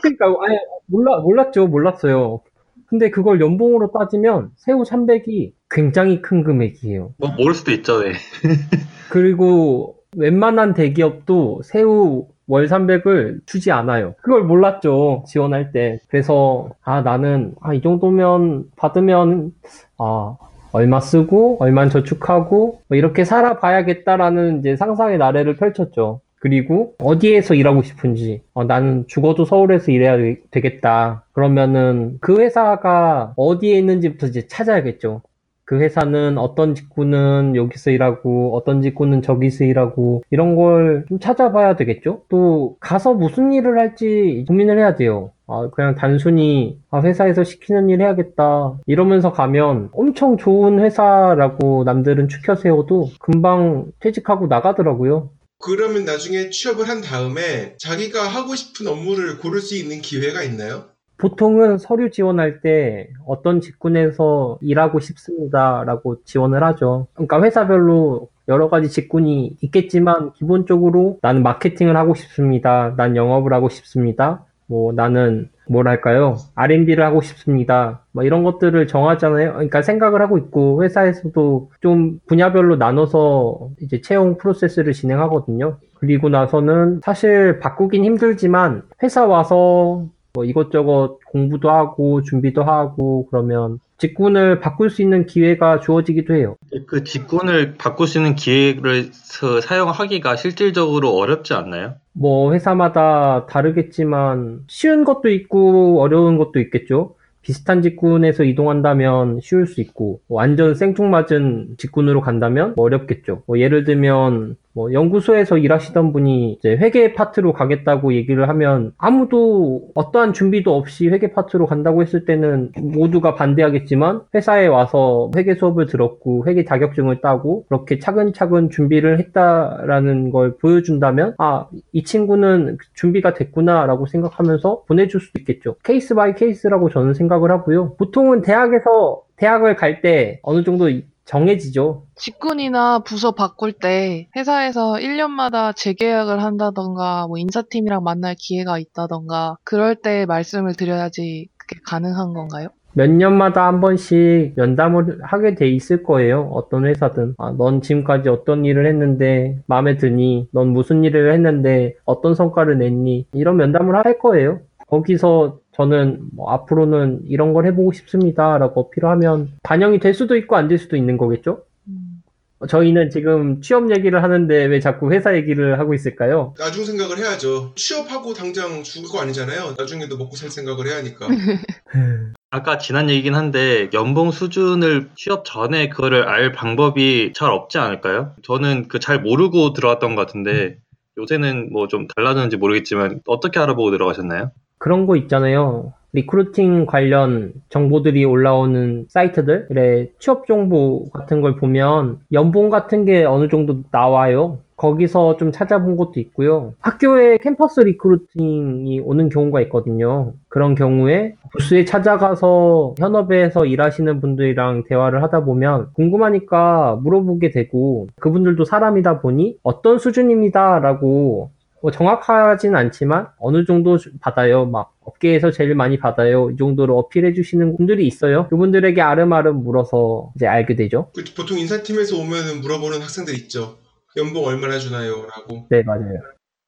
그러니까 0.03 0.27
아예 0.27 0.59
몰라 0.87 1.19
몰랐죠 1.21 1.67
몰랐어요. 1.67 2.41
근데 2.87 3.11
그걸 3.11 3.41
연봉으로 3.41 3.91
따지면 3.93 4.53
세후 4.57 4.85
300이 4.85 5.53
굉장히 5.69 6.23
큰 6.23 6.45
금액이에요. 6.45 7.15
뭐 7.19 7.31
모를 7.37 7.55
수도 7.55 7.73
있죠, 7.73 8.01
네. 8.03 8.13
그리고 9.11 9.97
웬만한 10.17 10.75
대기업도 10.75 11.63
세후 11.65 12.29
월 12.49 12.67
300을 12.69 13.41
주지 13.47 13.71
않아요. 13.73 14.15
그걸 14.23 14.45
몰랐죠 14.45 15.25
지원할 15.27 15.73
때. 15.73 15.99
그래서 16.09 16.69
아 16.85 17.01
나는 17.03 17.55
아 17.61 17.75
이 17.75 17.81
정도면 17.83 18.65
받으면 18.77 19.53
아 19.99 20.37
얼마 20.73 21.01
쓰고 21.01 21.57
얼마 21.61 21.89
저축하고 21.89 22.81
뭐 22.89 22.97
이렇게 22.99 23.25
살아봐야겠다라는 23.25 24.61
이제 24.61 24.77
상상의 24.77 25.19
나래를 25.19 25.57
펼쳤죠. 25.57 26.21
그리고 26.39 26.95
어디에서 27.03 27.55
일하고 27.55 27.83
싶은지 27.83 28.43
어, 28.55 28.63
나는 28.65 29.05
죽어도 29.09 29.45
서울에서 29.47 29.91
일해야 29.91 30.17
되- 30.17 30.41
되겠다. 30.51 31.25
그러면은 31.33 32.19
그 32.21 32.39
회사가 32.41 33.33
어디에 33.37 33.79
있는지부터 33.79 34.27
이제 34.29 34.47
찾아야겠죠. 34.47 35.23
그 35.67 35.81
회사는 35.81 36.39
어떤 36.39 36.75
직구는 36.77 37.57
여기서 37.57 37.91
일하고 37.91 38.57
어떤 38.57 38.81
직구는 38.83 39.23
저기서 39.23 39.65
일하고 39.65 40.23
이런 40.31 40.55
걸 40.57 41.05
좀 41.09 41.19
찾아봐야 41.21 41.77
되겠죠? 41.77 42.23
또 42.29 42.77
가서 42.81 43.13
무슨 43.15 43.53
일을 43.53 43.79
할지 43.79 44.45
고민을 44.49 44.79
해야 44.79 44.95
돼요. 44.95 45.33
아, 45.49 45.69
그냥 45.75 45.95
단순히 45.95 46.79
아, 46.91 47.01
회사에서 47.03 47.45
시키는 47.45 47.89
일 47.91 48.01
해야겠다 48.01 48.79
이러면서 48.87 49.33
가면 49.33 49.91
엄청 49.93 50.37
좋은 50.37 50.81
회사라고 50.81 51.85
남들은 51.85 52.29
추켜 52.29 52.55
세워도 52.55 53.11
금방 53.21 53.87
퇴직하고 54.01 54.47
나가더라고요. 54.47 55.31
그러면 55.59 56.05
나중에 56.05 56.51
취업을 56.51 56.89
한 56.89 57.01
다음에 57.01 57.75
자기가 57.79 58.23
하고 58.29 58.55
싶은 58.55 58.87
업무를 58.89 59.39
고를 59.39 59.61
수 59.61 59.75
있는 59.77 60.01
기회가 60.01 60.43
있나요? 60.43 60.85
보통은 61.19 61.79
서류 61.79 62.11
지원할 62.11 62.61
때 62.61 63.09
어떤 63.27 63.61
직군에서 63.61 64.59
일하고 64.61 65.01
싶습니다라고 65.01 66.23
지원을 66.25 66.63
하죠. 66.65 67.07
그러니까 67.15 67.43
회사별로 67.43 68.29
여러 68.49 68.69
가지 68.69 68.89
직군이 68.89 69.57
있겠지만 69.61 70.33
기본적으로 70.35 71.19
나는 71.23 71.43
마케팅을 71.43 71.97
하고 71.97 72.15
싶습니다. 72.15 72.95
난 72.97 73.17
영업을 73.17 73.53
하고 73.53 73.69
싶습니다. 73.69 74.45
뭐 74.69 74.93
나는 74.93 75.49
뭐랄까요? 75.69 76.37
R&D를 76.55 77.05
하고 77.05 77.21
싶습니다. 77.23 78.03
뭐 78.13 78.25
이런 78.25 78.45
것들을 78.45 78.87
정하잖아요. 78.87 79.55
그러니까 79.55 79.83
생각을 79.83 80.21
하고 80.21 80.39
있고 80.39 80.83
회사에서도 80.83 81.71
좀 81.81 82.21
분야별로 82.27 82.77
나눠서 82.77 83.71
이제 83.81 84.01
채용 84.01 84.37
프로세스를 84.39 84.93
진행하거든요. 84.93 85.79
그리고 85.95 86.29
나서는 86.29 87.01
사실 87.03 87.59
바꾸긴 87.59 88.05
힘들지만 88.05 88.83
회사 89.03 89.27
와서 89.27 90.07
뭐 90.37 90.45
이것저것 90.45 91.19
공부도 91.29 91.71
하고 91.71 92.23
준비도 92.23 92.63
하고 92.63 93.27
그러면 93.31 93.79
직군을 93.97 94.61
바꿀 94.61 94.91
수 94.91 95.01
있는 95.01 95.25
기회가 95.25 95.81
주어지기도 95.81 96.35
해요. 96.35 96.57
그 96.87 97.03
직군을 97.03 97.77
바꿀 97.79 98.07
수 98.07 98.19
있는 98.19 98.35
기회를 98.35 99.05
서- 99.13 99.63
사용하기가 99.63 100.37
실질적으로 100.37 101.13
어렵지 101.17 101.55
않나요? 101.55 101.95
뭐 102.13 102.53
회사마다 102.53 103.47
다르겠지만 103.47 104.61
쉬운 104.69 105.05
것도 105.05 105.31
있고 105.31 106.03
어려운 106.03 106.37
것도 106.37 106.61
있겠죠. 106.61 107.15
비슷한 107.47 107.81
직군에서 107.81 108.43
이동한다면 108.43 109.39
쉬울 109.41 109.69
수 109.69 109.81
있고 109.81 110.19
완전 110.29 110.75
생뚱맞은 110.75 111.77
직군으로 111.79 112.21
간다면 112.21 112.75
뭐 112.75 112.87
어렵겠죠. 112.87 113.45
뭐 113.47 113.61
예를 113.61 113.85
들면 113.85 114.57
뭐 114.77 114.93
연구소에서 114.93 115.57
일하시던 115.57 116.13
분이 116.13 116.59
회계 116.63 117.15
파트로 117.15 117.55
가겠다고 117.55 118.13
얘기를 118.13 118.47
하면 118.51 118.93
아무도 118.99 119.89
어떠한 119.95 120.35
준비도 120.35 120.77
없이 120.77 121.09
회계 121.09 121.33
파트로 121.33 121.67
간다고 121.67 122.03
했을 122.03 122.27
때는 122.27 122.73
모두가 122.77 123.35
반대하겠지만 123.37 124.23
회사에 124.35 124.67
와서 124.67 125.31
회계 125.35 125.55
수업을 125.55 125.87
들었고 125.87 126.47
회계 126.47 126.65
자격증을 126.65 127.23
따고 127.23 127.65
그렇게 127.69 127.99
차근차근 127.99 128.69
준비를 128.69 129.19
했다라는 129.19 130.29
걸 130.29 130.59
보여준다면 130.59 131.37
아, 131.39 131.69
이 131.93 132.03
친구는 132.05 132.77
준비가 132.93 133.33
됐구나라고 133.33 134.05
생각하면서 134.05 134.83
보내줄 134.87 135.23
수도 135.23 135.39
있겠죠. 135.39 135.77
case 135.85 136.15
by 136.15 136.35
case라고 136.35 136.91
저는 136.91 137.15
생각 137.15 137.36
을 137.45 137.51
하고요. 137.51 137.95
보통은 137.97 138.43
대학에서 138.43 139.23
대학을 139.37 139.77
갈 139.77 140.01
때 140.01 140.41
어느 140.43 140.65
정도 140.65 140.89
정해지죠. 141.25 142.05
직군이나 142.15 143.01
부서 143.01 143.33
바꿀 143.33 143.73
때 143.73 144.29
회사에서 144.37 144.95
1년마다 144.95 145.75
재계약을 145.75 146.43
한다던가 146.43 147.27
뭐 147.27 147.37
인사팀이랑 147.39 148.05
만날 148.05 148.35
기회가 148.39 148.79
있다던가 148.79 149.57
그럴 149.65 149.97
때 149.97 150.25
말씀을 150.27 150.75
드려야지 150.75 151.49
그게 151.57 151.81
가능한 151.85 152.33
건가요? 152.33 152.69
몇 152.95 153.11
년마다 153.11 153.67
한 153.67 153.81
번씩 153.83 154.55
면담을 154.57 155.19
하게 155.23 155.55
돼 155.55 155.69
있을 155.69 156.03
거예요. 156.03 156.49
어떤 156.55 156.87
회사든. 156.87 157.35
아, 157.39 157.53
넌 157.59 157.83
지금까지 157.83 158.31
어떤 158.31 158.65
일을 158.65 158.87
했는데 158.87 159.59
마음에 159.67 159.97
드니? 159.99 160.49
넌 160.53 160.69
무슨 160.69 161.05
일을 161.05 161.33
했는데 161.35 161.95
어떤 162.07 162.35
성과를 162.35 162.79
냈니? 162.79 163.27
이런 163.35 163.57
면담을 163.59 163.97
할 163.97 164.19
거예요. 164.19 164.61
거기서 164.89 165.59
저는 165.77 166.21
뭐 166.35 166.51
앞으로는 166.53 167.23
이런 167.27 167.53
걸 167.53 167.67
해보고 167.67 167.93
싶습니다. 167.93 168.57
라고 168.59 168.81
어필하면 168.81 169.53
반영이 169.63 169.99
될 170.01 170.15
수도 170.15 170.37
있고 170.37 170.57
안 170.57 170.69
될 170.69 170.79
수도 170.79 170.97
있는 170.97 171.17
거겠죠? 171.19 171.63
음, 171.89 172.23
저희는 172.69 173.11
지금 173.11 173.61
취업 173.61 173.91
얘기를 173.95 174.23
하는데 174.23 174.65
왜 174.65 174.81
자꾸 174.81 175.13
회사 175.13 175.37
얘기를 175.37 175.79
하고 175.79 175.93
있을까요? 175.93 176.55
나중 176.59 176.85
생각을 176.85 177.19
해야죠. 177.19 177.73
취업하고 177.77 178.33
당장 178.33 178.83
죽을 178.83 179.11
거 179.11 179.21
아니잖아요. 179.21 179.75
나중에도 179.77 180.17
먹고 180.17 180.35
살 180.37 180.49
생각을 180.51 180.87
해야 180.87 180.97
하니까. 180.97 181.27
아까 182.51 182.79
지난 182.79 183.11
얘기긴 183.11 183.35
한데 183.35 183.91
연봉 183.93 184.31
수준을 184.31 185.11
취업 185.17 185.45
전에 185.45 185.89
그거를 185.91 186.27
알 186.27 186.53
방법이 186.53 187.33
잘 187.35 187.51
없지 187.51 187.77
않을까요? 187.79 188.33
저는 188.43 188.89
그 188.89 188.99
잘 188.99 189.21
모르고 189.21 189.75
들어갔던 189.75 190.15
것 190.15 190.27
같은데 190.27 190.79
요새는 191.19 191.71
뭐 191.73 191.87
좀 191.89 192.07
달라졌는지 192.09 192.57
모르겠지만 192.57 193.21
어떻게 193.27 193.61
알아보고 193.61 193.91
들어가셨나요? 193.91 194.53
그런 194.87 195.05
거 195.07 195.17
있잖아요. 195.17 195.95
recruiting 196.13 196.87
관련 196.87 197.53
정보들이 197.71 198.25
올라오는 198.25 199.07
사이트들의 199.09 200.13
취업 200.21 200.47
정보 200.47 201.11
같은 201.11 201.41
걸 201.41 201.57
보면 201.57 202.21
연봉 202.33 202.71
같은 202.71 203.05
게 203.05 203.25
어느 203.25 203.49
정도 203.49 203.83
나와요. 203.91 204.61
거기서 204.77 205.39
좀 205.39 205.51
찾아본 205.51 205.97
것도 205.97 206.21
있고요. 206.21 206.75
학교에 206.79 207.39
campus 207.39 207.81
recruiting이 207.81 209.01
오는 209.01 209.29
경우가 209.29 209.61
있거든요. 209.63 210.35
그런 210.49 210.77
경우에 210.77 211.35
부스에 211.51 211.85
찾아가서 211.85 212.95
현업에서 212.97 213.67
일하시는 213.67 214.21
분들이랑 214.21 214.85
대화를 214.85 215.21
하다 215.25 215.45
보면 215.45 215.89
궁금하니까 215.95 217.01
물어보게 217.03 217.51
되고 217.51 218.07
그분들도 218.21 218.65
사람이다 218.65 219.21
보니 219.21 219.57
어떤 219.65 219.99
수준입니다라고 219.99 221.51
뭐 221.83 221.91
정확하진 221.91 222.75
않지만 222.75 223.29
어느 223.39 223.65
정도 223.65 223.99
주- 223.99 224.11
받아요. 224.21 224.67
막 224.67 224.95
업계에서 225.05 225.51
제일 225.51 225.75
많이 225.75 225.99
받아요. 225.99 226.51
이 226.51 226.57
정도로 226.57 226.99
어필해 226.99 227.33
주시는 227.35 227.77
분들이 227.77 228.07
있어요. 228.07 228.49
그분들에게 228.49 229.01
아름아름 229.01 229.63
물어서 229.63 230.33
이제 230.37 230.47
알게 230.47 230.75
되죠. 230.75 231.11
그 231.15 231.23
보통 231.37 231.59
인사팀에서 231.59 232.17
오면은 232.19 232.61
물어보는 232.63 233.01
학생들 233.03 233.35
있죠. 233.41 233.77
연봉 234.17 234.47
얼마나 234.47 234.79
주나요? 234.79 235.27
라고. 235.27 235.67
네, 235.71 235.83
맞아요. 235.83 236.19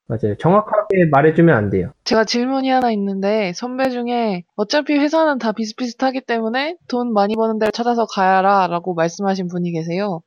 맞아요. 0.06 0.36
정확하게 0.38 1.06
말해주면 1.10 1.54
안 1.54 1.68
돼요. 1.70 1.92
제가 2.04 2.24
질문이 2.24 2.68
하나 2.70 2.90
있는데 2.92 3.52
선배 3.54 3.90
중에 3.90 4.44
어차피 4.56 4.96
회사는 4.96 5.38
다 5.38 5.52
비슷비슷하기 5.52 6.22
때문에 6.22 6.76
돈 6.88 7.12
많이 7.12 7.34
버는 7.34 7.58
데를 7.58 7.72
찾아서 7.72 8.06
가야라 8.06 8.68
라고 8.68 8.94
말씀하신 8.94 9.48
분이 9.48 9.70
계세요. 9.72 10.20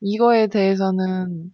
이거에 0.00 0.48
대해서는 0.48 1.50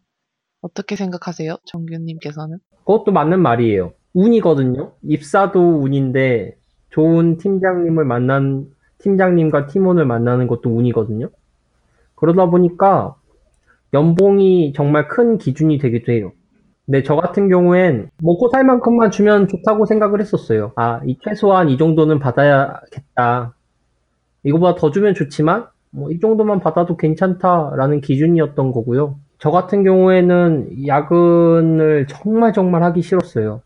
어떻게 0.60 0.96
생각하세요? 0.96 1.56
정규님께서는? 1.64 2.58
그것도 2.80 3.12
맞는 3.12 3.40
말이에요. 3.40 3.92
운이거든요. 4.14 4.92
입사도 5.02 5.80
운인데 5.80 6.56
좋은 6.90 7.36
팀장님을 7.36 8.04
만난 8.04 8.66
팀장님과 8.98 9.66
팀원을 9.66 10.06
만나는 10.06 10.46
것도 10.46 10.70
운이거든요. 10.70 11.28
그러다 12.16 12.46
보니까 12.46 13.14
연봉이 13.94 14.72
정말 14.74 15.08
큰 15.08 15.38
기준이 15.38 15.78
되기도 15.78 16.12
해요. 16.12 16.32
근데 16.86 17.02
저 17.02 17.14
같은 17.16 17.48
경우엔 17.48 18.10
먹고 18.22 18.48
살 18.48 18.64
만큼만 18.64 19.10
주면 19.10 19.46
좋다고 19.46 19.84
생각을 19.84 20.20
했었어요. 20.20 20.72
아, 20.74 21.00
이 21.06 21.18
최소한 21.22 21.68
이 21.68 21.76
정도는 21.76 22.18
받아야겠다. 22.18 23.54
이거보다 24.42 24.74
더 24.74 24.90
주면 24.90 25.14
좋지만 25.14 25.66
뭐 25.90 26.10
이 26.10 26.18
정도만 26.20 26.60
받아도 26.60 26.96
괜찮다라는 26.96 28.00
기준이었던 28.00 28.72
거고요. 28.72 29.18
저 29.38 29.50
같은 29.50 29.84
경우에는 29.84 30.86
야근을 30.86 32.06
정말 32.08 32.52
정말 32.52 32.82
하기 32.82 33.02
싫었어요. 33.02 33.62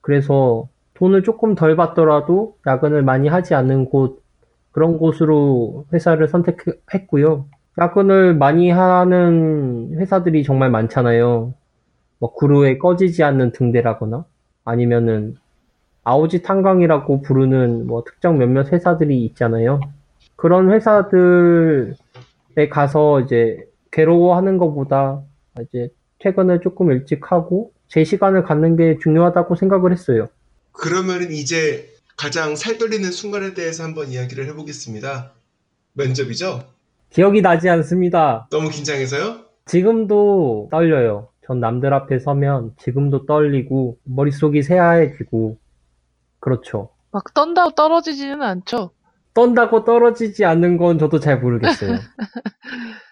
그래서 0.00 0.68
돈을 0.94 1.24
조금 1.24 1.54
덜 1.54 1.74
받더라도 1.74 2.56
야근을 2.66 3.02
많이 3.02 3.28
하지 3.28 3.54
않는 3.54 3.86
곳, 3.86 4.22
그런 4.70 4.98
곳으로 4.98 5.86
회사를 5.92 6.28
선택했고요. 6.28 7.46
야근을 7.78 8.34
많이 8.34 8.70
하는 8.70 9.96
회사들이 9.98 10.44
정말 10.44 10.70
많잖아요. 10.70 11.54
뭐 12.20 12.32
구루에 12.32 12.78
꺼지지 12.78 13.24
않는 13.24 13.50
등대라거나 13.50 14.24
아니면은 14.64 15.36
아오지 16.04 16.42
탄광이라고 16.42 17.22
부르는 17.22 17.86
뭐 17.88 18.04
특정 18.04 18.38
몇몇 18.38 18.72
회사들이 18.72 19.24
있잖아요. 19.24 19.80
그런 20.36 20.70
회사들에 20.70 21.94
가서 22.70 23.20
이제 23.20 23.66
괴로워하는 23.94 24.58
것보다 24.58 25.22
이제 25.62 25.88
퇴근을 26.18 26.60
조금 26.62 26.90
일찍 26.90 27.30
하고 27.30 27.72
제 27.86 28.02
시간을 28.02 28.42
갖는 28.42 28.76
게 28.76 28.98
중요하다고 29.00 29.54
생각을 29.54 29.92
했어요. 29.92 30.26
그러면은 30.72 31.30
이제 31.30 31.88
가장 32.16 32.56
살 32.56 32.76
떨리는 32.78 33.08
순간에 33.12 33.54
대해서 33.54 33.84
한번 33.84 34.08
이야기를 34.08 34.46
해보겠습니다. 34.48 35.32
면접이죠? 35.92 36.64
기억이 37.10 37.40
나지 37.40 37.68
않습니다. 37.68 38.48
너무 38.50 38.68
긴장해서요? 38.68 39.44
지금도 39.66 40.68
떨려요. 40.72 41.28
전 41.46 41.60
남들 41.60 41.94
앞에 41.94 42.18
서면 42.18 42.74
지금도 42.78 43.26
떨리고 43.26 43.98
머릿속이 44.02 44.62
새하얘지고 44.62 45.56
그렇죠. 46.40 46.90
막 47.12 47.32
떤다고 47.32 47.70
떨어지지는 47.76 48.42
않죠? 48.42 48.90
떤다고 49.34 49.84
떨어지지 49.84 50.44
않는 50.44 50.78
건 50.78 50.98
저도 50.98 51.20
잘 51.20 51.38
모르겠어요. 51.38 51.98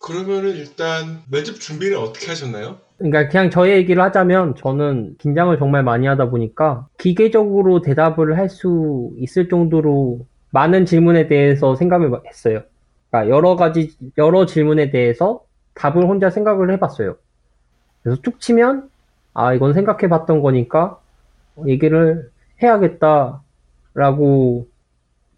그러면은 0.00 0.50
일단 0.56 1.22
면접 1.30 1.54
준비는 1.60 1.98
어떻게 1.98 2.26
하셨나요? 2.28 2.78
그러니까 2.98 3.28
그냥 3.28 3.50
저의 3.50 3.76
얘기를 3.78 4.02
하자면 4.02 4.56
저는 4.56 5.16
긴장을 5.18 5.56
정말 5.58 5.82
많이 5.84 6.06
하다 6.06 6.30
보니까 6.30 6.88
기계적으로 6.98 7.80
대답을 7.82 8.36
할 8.38 8.48
수 8.48 9.12
있을 9.18 9.48
정도로 9.48 10.26
많은 10.50 10.86
질문에 10.86 11.28
대해서 11.28 11.76
생각을 11.76 12.10
했어요. 12.26 12.62
그러니까 13.10 13.34
여러 13.34 13.56
가지 13.56 13.96
여러 14.18 14.46
질문에 14.46 14.90
대해서 14.90 15.44
답을 15.74 16.04
혼자 16.08 16.30
생각을 16.30 16.72
해봤어요. 16.72 17.16
그래서 18.02 18.20
쭉 18.22 18.40
치면 18.40 18.90
아 19.34 19.54
이건 19.54 19.74
생각해봤던 19.74 20.40
거니까 20.42 21.00
얘기를 21.66 22.30
해야겠다 22.62 23.42
라고 23.94 24.68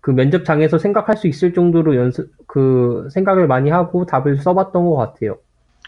그 0.01 0.11
면접장에서 0.11 0.79
생각할 0.79 1.17
수 1.17 1.27
있을 1.29 1.53
정도로 1.53 1.97
연습, 1.97 2.31
그 2.47 3.09
생각을 3.13 3.47
많이 3.47 3.71
하고 3.71 4.07
답을 4.07 4.39
써봤던 4.39 4.85
것 4.85 4.97
같아요. 4.97 5.39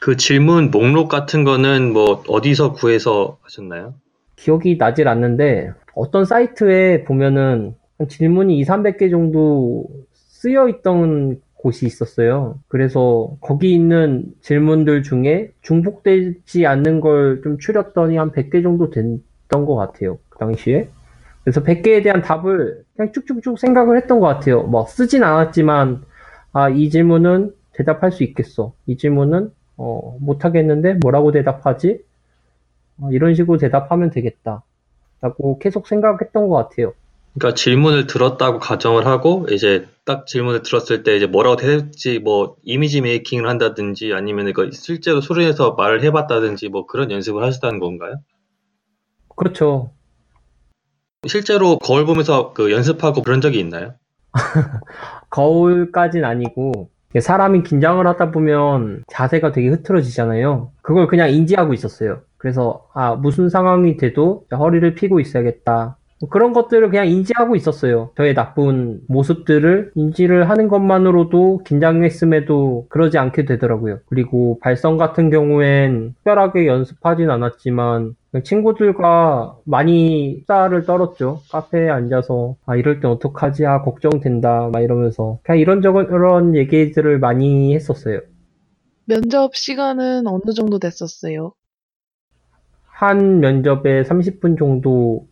그 0.00 0.16
질문 0.16 0.70
목록 0.70 1.08
같은 1.08 1.44
거는 1.44 1.92
뭐 1.92 2.22
어디서 2.28 2.72
구해서 2.72 3.38
하셨나요? 3.42 3.94
기억이 4.36 4.76
나질 4.76 5.08
않는데 5.08 5.72
어떤 5.94 6.24
사이트에 6.24 7.04
보면은 7.04 7.74
한 7.98 8.08
질문이 8.08 8.58
2, 8.58 8.64
300개 8.64 9.10
정도 9.10 9.86
쓰여 10.12 10.68
있던 10.68 11.40
곳이 11.54 11.86
있었어요. 11.86 12.58
그래서 12.66 13.36
거기 13.40 13.72
있는 13.72 14.24
질문들 14.40 15.04
중에 15.04 15.52
중복되지 15.62 16.66
않는 16.66 17.00
걸 17.00 17.40
좀 17.44 17.58
추렸더니 17.58 18.16
한 18.16 18.32
100개 18.32 18.62
정도 18.64 18.90
됐던 18.90 19.64
것 19.64 19.76
같아요. 19.76 20.18
그 20.28 20.38
당시에. 20.38 20.88
그래서 21.44 21.62
100개에 21.62 22.02
대한 22.02 22.22
답을 22.22 22.84
그냥 22.96 23.12
쭉쭉쭉 23.12 23.58
생각을 23.58 23.96
했던 23.96 24.20
것 24.20 24.26
같아요. 24.26 24.62
뭐 24.62 24.86
쓰진 24.86 25.24
않았지만 25.24 26.04
아, 26.52 26.68
이 26.68 26.90
질문은 26.90 27.52
대답할 27.72 28.12
수 28.12 28.22
있겠어. 28.22 28.74
이 28.86 28.96
질문은 28.96 29.50
어, 29.76 30.16
못하겠는데 30.20 30.98
뭐라고 31.02 31.32
대답하지? 31.32 32.00
어, 33.00 33.08
이런 33.10 33.34
식으로 33.34 33.58
대답하면 33.58 34.10
되겠다. 34.10 34.62
라고 35.20 35.58
계속 35.58 35.86
생각했던 35.86 36.48
것 36.48 36.56
같아요. 36.56 36.94
그러니까 37.34 37.54
질문을 37.56 38.06
들었다고 38.06 38.58
가정을 38.58 39.06
하고 39.06 39.46
이제 39.50 39.88
딱 40.04 40.26
질문을 40.26 40.62
들었을 40.62 41.02
때 41.02 41.16
이제 41.16 41.26
뭐라고 41.26 41.56
대답할지 41.56 42.18
뭐 42.18 42.56
이미지 42.62 43.00
메이킹을 43.00 43.48
한다든지 43.48 44.12
아니면 44.12 44.52
그 44.52 44.70
실제로 44.72 45.20
소리내서 45.20 45.72
말을 45.72 46.02
해봤다든지 46.02 46.68
뭐 46.68 46.86
그런 46.86 47.10
연습을 47.10 47.42
하셨다는 47.42 47.78
건가요? 47.78 48.16
그렇죠. 49.34 49.92
실제로 51.28 51.78
거울 51.78 52.04
보면서 52.04 52.52
그 52.52 52.72
연습하고 52.72 53.22
그런 53.22 53.40
적이 53.40 53.60
있나요? 53.60 53.94
거울까진 55.30 56.24
아니고 56.24 56.90
사람이 57.18 57.62
긴장을 57.62 58.04
하다 58.04 58.30
보면 58.30 59.04
자세가 59.08 59.52
되게 59.52 59.68
흐트러지잖아요. 59.68 60.72
그걸 60.82 61.06
그냥 61.06 61.30
인지하고 61.30 61.74
있었어요. 61.74 62.22
그래서 62.38 62.88
아 62.92 63.14
무슨 63.14 63.48
상황이 63.48 63.96
돼도 63.96 64.46
허리를 64.52 64.94
펴고 64.94 65.20
있어야겠다. 65.20 65.96
뭐 66.20 66.28
그런 66.28 66.52
것들을 66.52 66.88
그냥 66.88 67.06
인지하고 67.08 67.54
있었어요. 67.54 68.10
저의 68.16 68.34
나쁜 68.34 69.00
모습들을 69.08 69.92
인지를 69.94 70.48
하는 70.48 70.68
것만으로도 70.68 71.62
긴장했음에도 71.64 72.86
그러지 72.88 73.18
않게 73.18 73.44
되더라고요. 73.44 73.98
그리고 74.06 74.58
발성 74.60 74.96
같은 74.96 75.30
경우엔 75.30 76.14
특별하게 76.14 76.66
연습하진 76.66 77.30
않았지만 77.30 78.14
친구들과 78.44 79.58
많이 79.64 80.38
수다를 80.40 80.84
떨었죠. 80.86 81.42
카페에 81.50 81.88
앉아서 81.90 82.56
아 82.66 82.76
이럴 82.76 83.00
땐 83.00 83.10
어떡하지? 83.10 83.66
아 83.66 83.82
걱정된다. 83.82 84.68
막 84.72 84.80
이러면서 84.80 85.38
그냥 85.42 85.58
이런저런 85.60 86.56
얘기들을 86.56 87.18
많이 87.18 87.74
했었어요. 87.74 88.20
면접 89.04 89.54
시간은 89.54 90.26
어느 90.26 90.52
정도 90.56 90.80
됐었어요? 90.80 91.52
한 92.86 93.40
면접에 93.40 94.04
30분 94.04 94.56
정도 94.56 95.26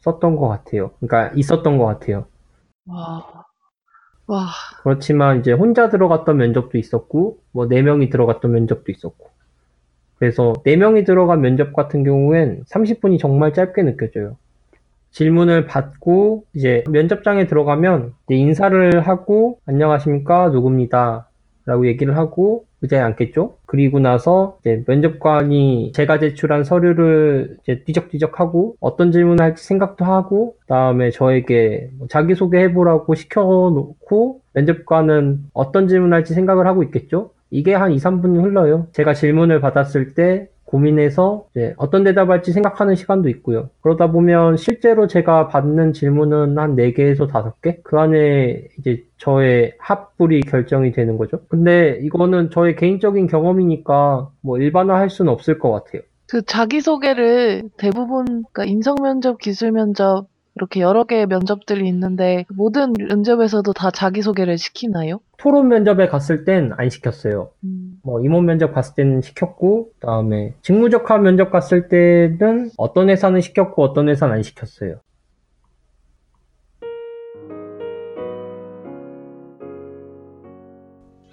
썼던 0.00 0.36
것 0.36 0.48
같아요. 0.48 0.92
그러니까 1.00 1.32
있었던 1.36 1.78
것 1.78 1.86
같아요. 1.86 2.26
와, 2.86 3.44
와, 4.26 4.48
그렇지만 4.82 5.40
이제 5.40 5.52
혼자 5.52 5.88
들어갔던 5.88 6.36
면접도 6.36 6.78
있었고, 6.78 7.42
뭐 7.52 7.66
네 7.68 7.82
명이 7.82 8.10
들어갔던 8.10 8.50
면접도 8.52 8.90
있었고. 8.92 9.30
그래서 10.18 10.52
네 10.64 10.76
명이 10.76 11.04
들어간 11.04 11.40
면접 11.40 11.72
같은 11.72 12.04
경우엔 12.04 12.64
30분이 12.68 13.18
정말 13.18 13.52
짧게 13.52 13.82
느껴져요. 13.82 14.36
질문을 15.10 15.66
받고 15.66 16.44
이제 16.54 16.84
면접장에 16.90 17.46
들어가면 17.46 18.12
이제 18.26 18.34
인사를 18.34 19.00
하고 19.00 19.58
안녕하십니까 19.66 20.50
누구입니다 20.50 21.28
라고 21.64 21.86
얘기를 21.86 22.16
하고 22.16 22.64
의자에 22.80 23.00
앉겠죠. 23.00 23.56
그리고 23.66 23.98
나서 23.98 24.56
이제 24.60 24.84
면접관이 24.86 25.92
제가 25.92 26.18
제출한 26.18 26.64
서류를 26.64 27.58
이제 27.62 27.82
뒤적뒤적 27.84 28.40
하고 28.40 28.76
어떤 28.80 29.10
질문을 29.12 29.44
할지 29.44 29.64
생각도 29.64 30.04
하고 30.04 30.54
그다음에 30.60 31.10
저에게 31.10 31.90
뭐 31.98 32.06
자기소개 32.08 32.58
해보라고 32.60 33.14
시켜놓고 33.14 34.40
면접관은 34.54 35.46
어떤 35.52 35.88
질문을 35.88 36.14
할지 36.16 36.34
생각을 36.34 36.66
하고 36.66 36.82
있겠죠. 36.84 37.32
이게 37.50 37.74
한 37.74 37.92
2, 37.92 37.96
3분이 37.96 38.42
흘러요. 38.42 38.88
제가 38.92 39.14
질문을 39.14 39.60
받았을 39.60 40.14
때 40.14 40.48
고민해서 40.64 41.46
어떤 41.76 42.04
대답할지 42.04 42.52
생각하는 42.52 42.94
시간도 42.94 43.30
있고요. 43.30 43.70
그러다 43.80 44.10
보면 44.12 44.58
실제로 44.58 45.06
제가 45.06 45.48
받는 45.48 45.94
질문은 45.94 46.58
한 46.58 46.76
4개에서 46.76 47.30
5개? 47.30 47.82
그 47.82 47.98
안에 47.98 48.64
이제 48.78 49.02
저의 49.16 49.72
합불이 49.78 50.42
결정이 50.42 50.92
되는 50.92 51.16
거죠. 51.16 51.40
근데 51.48 51.98
이거는 52.02 52.50
저의 52.50 52.76
개인적인 52.76 53.28
경험이니까 53.28 54.28
뭐 54.42 54.58
일반화할 54.58 55.08
수는 55.08 55.32
없을 55.32 55.58
것 55.58 55.72
같아요. 55.72 56.02
그 56.30 56.42
자기소개를 56.42 57.70
대부분, 57.78 58.26
그러니까 58.52 58.66
인성면접, 58.66 59.38
기술면접, 59.38 60.26
이렇게 60.58 60.80
여러 60.80 61.04
개의 61.04 61.26
면접들이 61.26 61.86
있는데 61.88 62.44
모든 62.48 62.92
면접에서도 62.98 63.72
다 63.72 63.92
자기소개를 63.92 64.58
시키나요? 64.58 65.20
토론 65.36 65.68
면접에 65.68 66.08
갔을 66.08 66.44
땐 66.44 66.72
안 66.76 66.90
시켰어요. 66.90 67.50
음, 67.62 68.00
뭐 68.02 68.20
임원 68.20 68.44
면접 68.44 68.74
갔을 68.74 68.96
때는 68.96 69.22
시켰고 69.22 69.92
그다음에 70.00 70.54
직무적합 70.62 71.22
면접 71.22 71.50
갔을 71.52 71.88
때는 71.88 72.72
어떤 72.76 73.08
회사는 73.08 73.40
시켰고 73.40 73.84
어떤 73.84 74.08
회사는 74.08 74.34
안 74.34 74.42
시켰어요. 74.42 74.96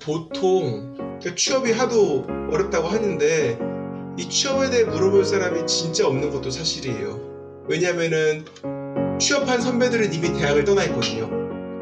보통 0.03 1.19
그 1.23 1.33
취업이 1.33 1.71
하도 1.71 2.27
어렵다고 2.51 2.87
하는데 2.87 3.57
이 4.19 4.29
취업에 4.29 4.69
대해 4.69 4.83
물어볼 4.83 5.25
사람이 5.25 5.65
진짜 5.65 6.05
없는 6.07 6.29
것도 6.29 6.51
사실이에요. 6.51 7.65
왜냐면은 7.67 8.45
취업한 9.19 9.61
선배들은 9.61 10.13
이미 10.13 10.33
대학을 10.33 10.65
떠나 10.65 10.83
있거든요. 10.85 11.29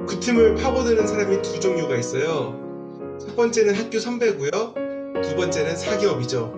그 0.06 0.20
틈을 0.20 0.56
파고드는 0.56 1.08
사람이 1.08 1.42
두 1.42 1.60
종류가 1.60 1.96
있어요. 1.98 2.60
첫 3.20 3.36
번째는 3.36 3.76
학교 3.76 4.00
선배고요. 4.00 4.52
두 5.22 5.36
번째는 5.36 5.76
사기업이죠. 5.76 6.54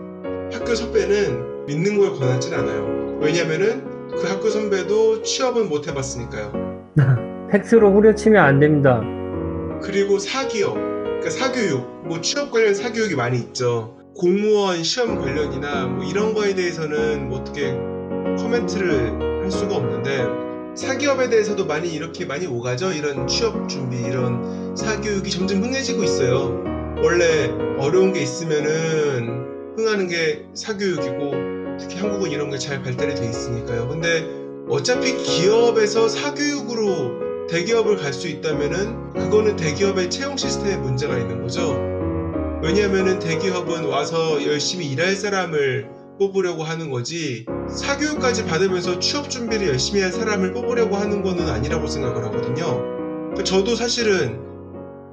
학교 0.51 0.75
선배는 0.75 1.65
믿는 1.65 1.97
걸 1.97 2.13
권하진 2.13 2.53
않아요. 2.53 3.17
왜냐면은 3.21 3.83
그 4.09 4.23
학교 4.27 4.49
선배도 4.49 5.23
취업은 5.23 5.69
못 5.69 5.87
해봤으니까요. 5.87 6.85
팩스로 7.51 7.91
후려치면 7.93 8.43
안 8.43 8.59
됩니다. 8.59 9.01
그리고 9.81 10.19
사기업, 10.19 10.73
그러니까 10.75 11.29
사교육, 11.29 12.07
뭐 12.07 12.21
취업 12.21 12.51
관련 12.51 12.73
사교육이 12.73 13.15
많이 13.15 13.37
있죠. 13.37 13.95
공무원 14.15 14.83
시험 14.83 15.19
관련이나 15.21 15.87
뭐 15.87 16.05
이런 16.05 16.33
거에 16.33 16.55
대해서는 16.55 17.29
뭐 17.29 17.39
어떻게 17.39 17.71
코멘트를 18.37 19.43
할 19.43 19.51
수가 19.51 19.75
없는데 19.75 20.25
사기업에 20.75 21.29
대해서도 21.29 21.65
많이 21.65 21.93
이렇게 21.93 22.25
많이 22.25 22.45
오가죠. 22.45 22.91
이런 22.91 23.27
취업 23.27 23.67
준비, 23.69 23.97
이런 23.97 24.75
사교육이 24.75 25.29
점점 25.29 25.63
흥해지고 25.63 26.03
있어요. 26.03 26.63
원래 27.01 27.47
어려운 27.77 28.13
게 28.13 28.21
있으면은 28.21 29.45
흥하는 29.77 30.07
게 30.07 30.43
사교육이고 30.53 31.77
특히 31.79 31.97
한국은 31.99 32.31
이런 32.31 32.49
게 32.49 32.57
잘 32.57 32.81
발달이 32.81 33.15
돼 33.15 33.25
있으니까요. 33.29 33.87
근데 33.87 34.25
어차피 34.69 35.15
기업에서 35.17 36.07
사교육으로 36.09 37.47
대기업을 37.47 37.97
갈 37.97 38.11
수 38.11 38.27
있다면은 38.27 39.13
그거는 39.13 39.55
대기업의 39.55 40.09
채용 40.09 40.35
시스템에 40.35 40.77
문제가 40.77 41.17
있는 41.17 41.41
거죠. 41.41 41.73
왜냐하면은 42.63 43.19
대기업은 43.19 43.85
와서 43.85 44.43
열심히 44.45 44.87
일할 44.87 45.15
사람을 45.15 45.87
뽑으려고 46.17 46.63
하는 46.63 46.89
거지 46.89 47.45
사교육까지 47.69 48.45
받으면서 48.45 48.99
취업 48.99 49.29
준비를 49.29 49.67
열심히 49.67 50.01
한 50.01 50.11
사람을 50.11 50.53
뽑으려고 50.53 50.95
하는 50.95 51.21
거는 51.21 51.49
아니라고 51.49 51.87
생각을 51.87 52.23
하거든요. 52.25 52.79
그러니까 52.79 53.43
저도 53.43 53.75
사실은 53.75 54.39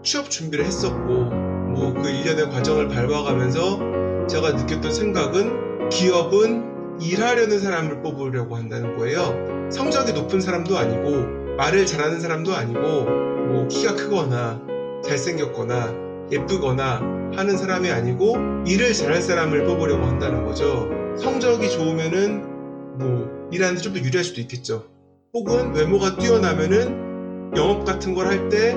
취업 0.02 0.30
준비를 0.30 0.64
했었고 0.64 1.42
뭐 1.72 1.94
그 1.94 2.08
일련의 2.08 2.50
과정을 2.50 2.88
밟아가면서 2.88 4.26
제가 4.28 4.52
느꼈던 4.52 4.92
생각은 4.92 5.88
기업은 5.88 7.00
일하려는 7.00 7.58
사람을 7.58 8.02
뽑으려고 8.02 8.56
한다는 8.56 8.96
거예요. 8.96 9.70
성적이 9.70 10.12
높은 10.12 10.40
사람도 10.40 10.76
아니고 10.76 11.56
말을 11.56 11.86
잘하는 11.86 12.20
사람도 12.20 12.54
아니고 12.54 12.80
뭐 12.80 13.66
키가 13.68 13.94
크거나 13.94 14.60
잘생겼거나 15.04 15.94
예쁘거나 16.30 17.00
하는 17.34 17.56
사람이 17.56 17.90
아니고 17.90 18.36
일을 18.66 18.92
잘할 18.92 19.22
사람을 19.22 19.64
뽑으려고 19.64 20.04
한다는 20.04 20.44
거죠. 20.44 21.01
성적이 21.18 21.70
좋으면은 21.70 22.98
뭐 22.98 23.48
일하는데 23.52 23.80
좀 23.80 23.92
더 23.92 23.98
유리할 24.00 24.24
수도 24.24 24.40
있겠죠. 24.40 24.84
혹은 25.34 25.74
외모가 25.74 26.16
뛰어나면은 26.16 27.52
영업 27.56 27.84
같은 27.84 28.14
걸 28.14 28.26
할 28.26 28.48
때 28.48 28.74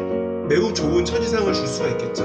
매우 0.49 0.73
좋은 0.73 1.05
첫인상을 1.05 1.51
줄 1.53 1.67
수가 1.67 1.89
있겠죠. 1.89 2.23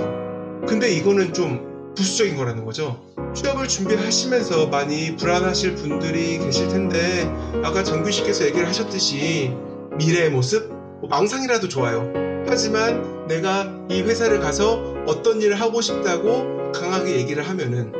근데 0.66 0.90
이거는 0.90 1.33
좀 1.33 1.92
부수적인 1.96 2.37
거라는 2.37 2.64
거죠. 2.64 3.01
취업을 3.35 3.68
준비하시면서 3.68 4.66
많이 4.66 5.16
불안하실 5.16 5.75
분들이 5.77 6.38
계실 6.38 6.68
텐데 6.68 7.25
아까 7.64 7.83
정규 7.83 8.11
씨께서 8.11 8.44
얘기를 8.46 8.66
하셨듯이 8.66 9.53
미래의 9.99 10.31
모습, 10.31 10.68
뭐 11.01 11.09
망상이라도 11.09 11.68
좋아요. 11.68 12.12
하지만 12.46 13.27
내가 13.27 13.66
이 13.88 14.03
회사를 14.03 14.40
가서 14.40 14.83
어떤 15.07 15.40
일을 15.40 15.55
하고 15.61 15.81
싶다고 15.81 16.73
강하게 16.73 17.16
얘기를 17.16 17.42
하면은 17.49 17.92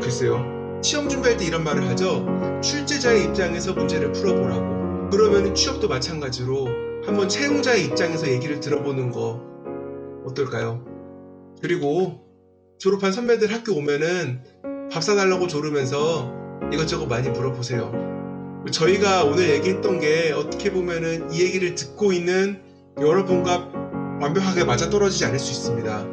글쎄요. 0.00 0.61
시험 0.82 1.08
준비할 1.08 1.36
때 1.36 1.44
이런 1.44 1.62
말을 1.62 1.88
하죠. 1.90 2.26
출제자의 2.60 3.24
입장에서 3.24 3.72
문제를 3.72 4.10
풀어보라고. 4.12 5.10
그러면 5.10 5.54
취업도 5.54 5.88
마찬가지로 5.88 6.66
한번 7.06 7.28
채용자의 7.28 7.86
입장에서 7.86 8.28
얘기를 8.28 8.58
들어보는 8.58 9.12
거 9.12 9.40
어떨까요? 10.26 10.84
그리고 11.60 12.20
졸업한 12.78 13.12
선배들 13.12 13.52
학교 13.52 13.74
오면은 13.76 14.42
밥 14.90 15.04
사달라고 15.04 15.46
조르면서 15.46 16.32
이것저것 16.72 17.06
많이 17.06 17.28
물어보세요. 17.30 17.92
저희가 18.70 19.24
오늘 19.24 19.50
얘기했던 19.50 20.00
게 20.00 20.32
어떻게 20.32 20.72
보면은 20.72 21.32
이 21.32 21.42
얘기를 21.42 21.74
듣고 21.76 22.12
있는 22.12 22.60
여러분과 23.00 23.70
완벽하게 24.20 24.64
맞아떨어지지 24.64 25.24
않을 25.26 25.38
수 25.38 25.52
있습니다. 25.52 26.04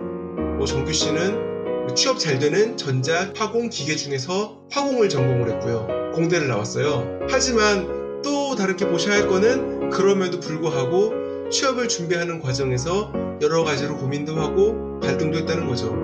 뭐 0.58 0.66
정규 0.66 0.94
씨는 0.94 1.49
취업 1.96 2.20
잘 2.20 2.40
되는 2.40 2.78
전자 2.78 3.32
화공 3.36 3.70
기계 3.70 3.96
중에서 3.96 4.62
화공을 4.72 5.10
전공을 5.10 5.50
했고요. 5.52 6.12
공대를 6.14 6.48
나왔어요. 6.48 7.20
하지만 7.30 8.22
또 8.24 8.56
다르게 8.56 8.88
보셔야 8.88 9.16
할 9.16 9.28
거는 9.28 9.90
그럼에도 9.90 10.40
불구하고 10.40 11.50
취업을 11.50 11.88
준비하는 11.88 12.42
과정에서 12.42 13.12
여러 13.42 13.64
가지로 13.64 13.98
고민도 13.98 14.36
하고 14.36 15.00
갈등도 15.00 15.38
했다는 15.40 15.68
거죠. 15.68 15.96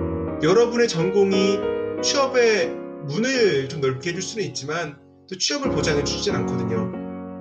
여러분의 0.42 0.88
전공이 0.88 1.58
취업의 2.02 2.74
문을 3.06 3.68
좀 3.68 3.80
넓게 3.80 4.10
해줄 4.10 4.22
수는 4.22 4.44
있지만 4.46 4.98
또 5.28 5.36
취업을 5.38 5.70
보장해 5.70 6.04
주진 6.04 6.34
않거든요. 6.34 6.92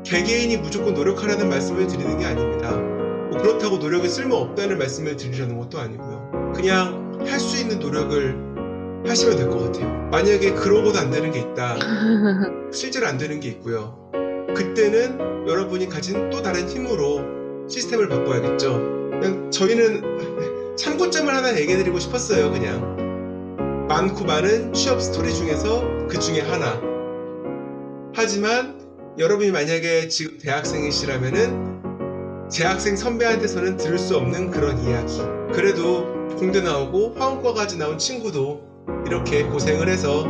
개개인이 0.03 0.57
무조건 0.57 0.93
노력하라는 0.93 1.49
말씀을 1.49 1.87
드리는 1.87 2.17
게 2.17 2.25
아닙니다. 2.25 2.71
뭐 2.71 3.41
그렇다고 3.41 3.77
노력이 3.77 4.07
쓸모없다는 4.07 4.77
말씀을 4.77 5.17
드리려는 5.17 5.57
것도 5.57 5.79
아니고요. 5.79 6.53
그냥 6.53 7.04
할 7.27 7.39
수 7.39 7.61
있는 7.61 7.79
노력을 7.79 9.03
하시면 9.07 9.37
될 9.37 9.49
것 9.49 9.59
같아요. 9.65 9.87
만약에 10.11 10.53
그러고도 10.53 10.97
안 10.99 11.09
되는 11.11 11.31
게 11.31 11.39
있다. 11.39 11.77
실제로 12.71 13.07
안 13.07 13.17
되는 13.17 13.39
게 13.39 13.49
있고요. 13.49 14.09
그때는 14.55 15.47
여러분이 15.47 15.89
가진 15.89 16.29
또 16.29 16.41
다른 16.41 16.67
힘으로 16.67 17.21
시스템을 17.67 18.07
바꿔야겠죠. 18.09 18.73
그냥 19.11 19.51
저희는 19.51 20.75
참고점을 20.77 21.33
하나 21.33 21.57
얘기해드리고 21.59 21.99
싶었어요. 21.99 22.51
그냥 22.51 23.85
많고 23.87 24.25
많은 24.25 24.73
취업 24.73 25.01
스토리 25.01 25.33
중에서 25.33 26.07
그 26.07 26.19
중에 26.19 26.41
하나. 26.41 26.79
하지만 28.15 28.79
여러분이 29.19 29.51
만약에 29.51 30.07
지금 30.07 30.37
대학생이시라면은 30.39 31.75
재학생 32.49 32.95
선배한테서는 32.95 33.77
들을 33.77 33.97
수 33.97 34.17
없는 34.17 34.51
그런 34.51 34.77
이야기. 34.79 35.19
그래도 35.53 36.14
공대 36.37 36.61
나오고 36.61 37.15
화원과까지 37.17 37.77
나온 37.77 37.97
친구도 37.97 38.61
이렇게 39.05 39.43
고생을 39.43 39.87
해서 39.87 40.23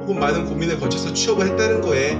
혹은 0.00 0.18
많은 0.18 0.46
고민을 0.46 0.80
거쳐서 0.80 1.12
취업을 1.12 1.46
했다는 1.48 1.80
거에 1.80 2.18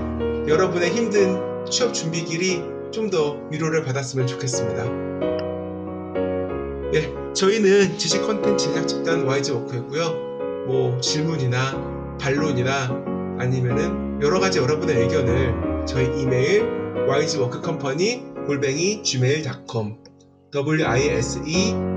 여러분의 0.48 0.90
힘든 0.90 1.40
취업 1.70 1.92
준비 1.92 2.24
길이 2.24 2.62
좀 2.92 3.10
더 3.10 3.36
위로를 3.50 3.84
받았으면 3.84 4.26
좋겠습니다. 4.26 4.84
네, 6.92 7.32
저희는 7.32 7.96
지식 7.98 8.22
컨텐츠 8.26 8.66
제작 8.68 8.86
집단 8.86 9.26
YG 9.26 9.52
워크였고요. 9.52 10.66
뭐 10.66 11.00
질문이나 11.00 12.18
반론이나 12.20 12.90
아니면은 13.38 14.22
여러 14.22 14.38
가지 14.40 14.58
여러분의 14.58 14.96
의견을 15.02 15.86
저희 15.86 16.20
이메일 16.20 16.64
ygsworkcompany 17.08 18.46
골뱅이 18.46 19.02
gmail.com 19.02 19.96
w 20.52 20.86
i 20.86 21.08
s 21.08 21.40
e 21.46 21.91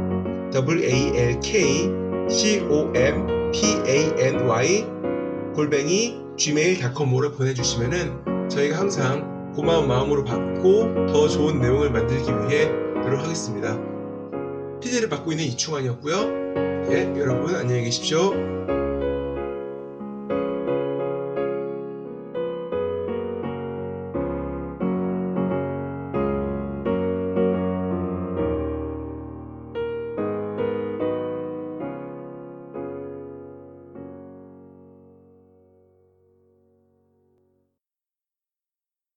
w 0.51 0.83
a 0.83 1.17
l 1.17 1.39
k 1.41 1.89
c 2.29 2.59
o 2.69 2.91
m 2.95 3.51
p 3.51 3.61
a 3.87 4.13
n 4.17 4.47
y 4.47 4.85
골뱅이 5.53 6.25
gmail.com으로 6.37 7.31
보내주시면은 7.31 8.49
저희가 8.49 8.79
항상 8.79 9.53
고마운 9.55 9.87
마음으로 9.87 10.23
받고 10.23 11.05
더 11.07 11.27
좋은 11.27 11.61
내용을 11.61 11.91
만들기 11.91 12.29
위해 12.29 12.65
노력하겠습니다. 13.03 13.79
PD를 14.81 15.07
맡고 15.07 15.31
있는 15.31 15.45
이충환이었고요. 15.45 16.15
예, 16.91 17.13
여러분 17.17 17.55
안녕히 17.55 17.85
계십시오. 17.85 18.33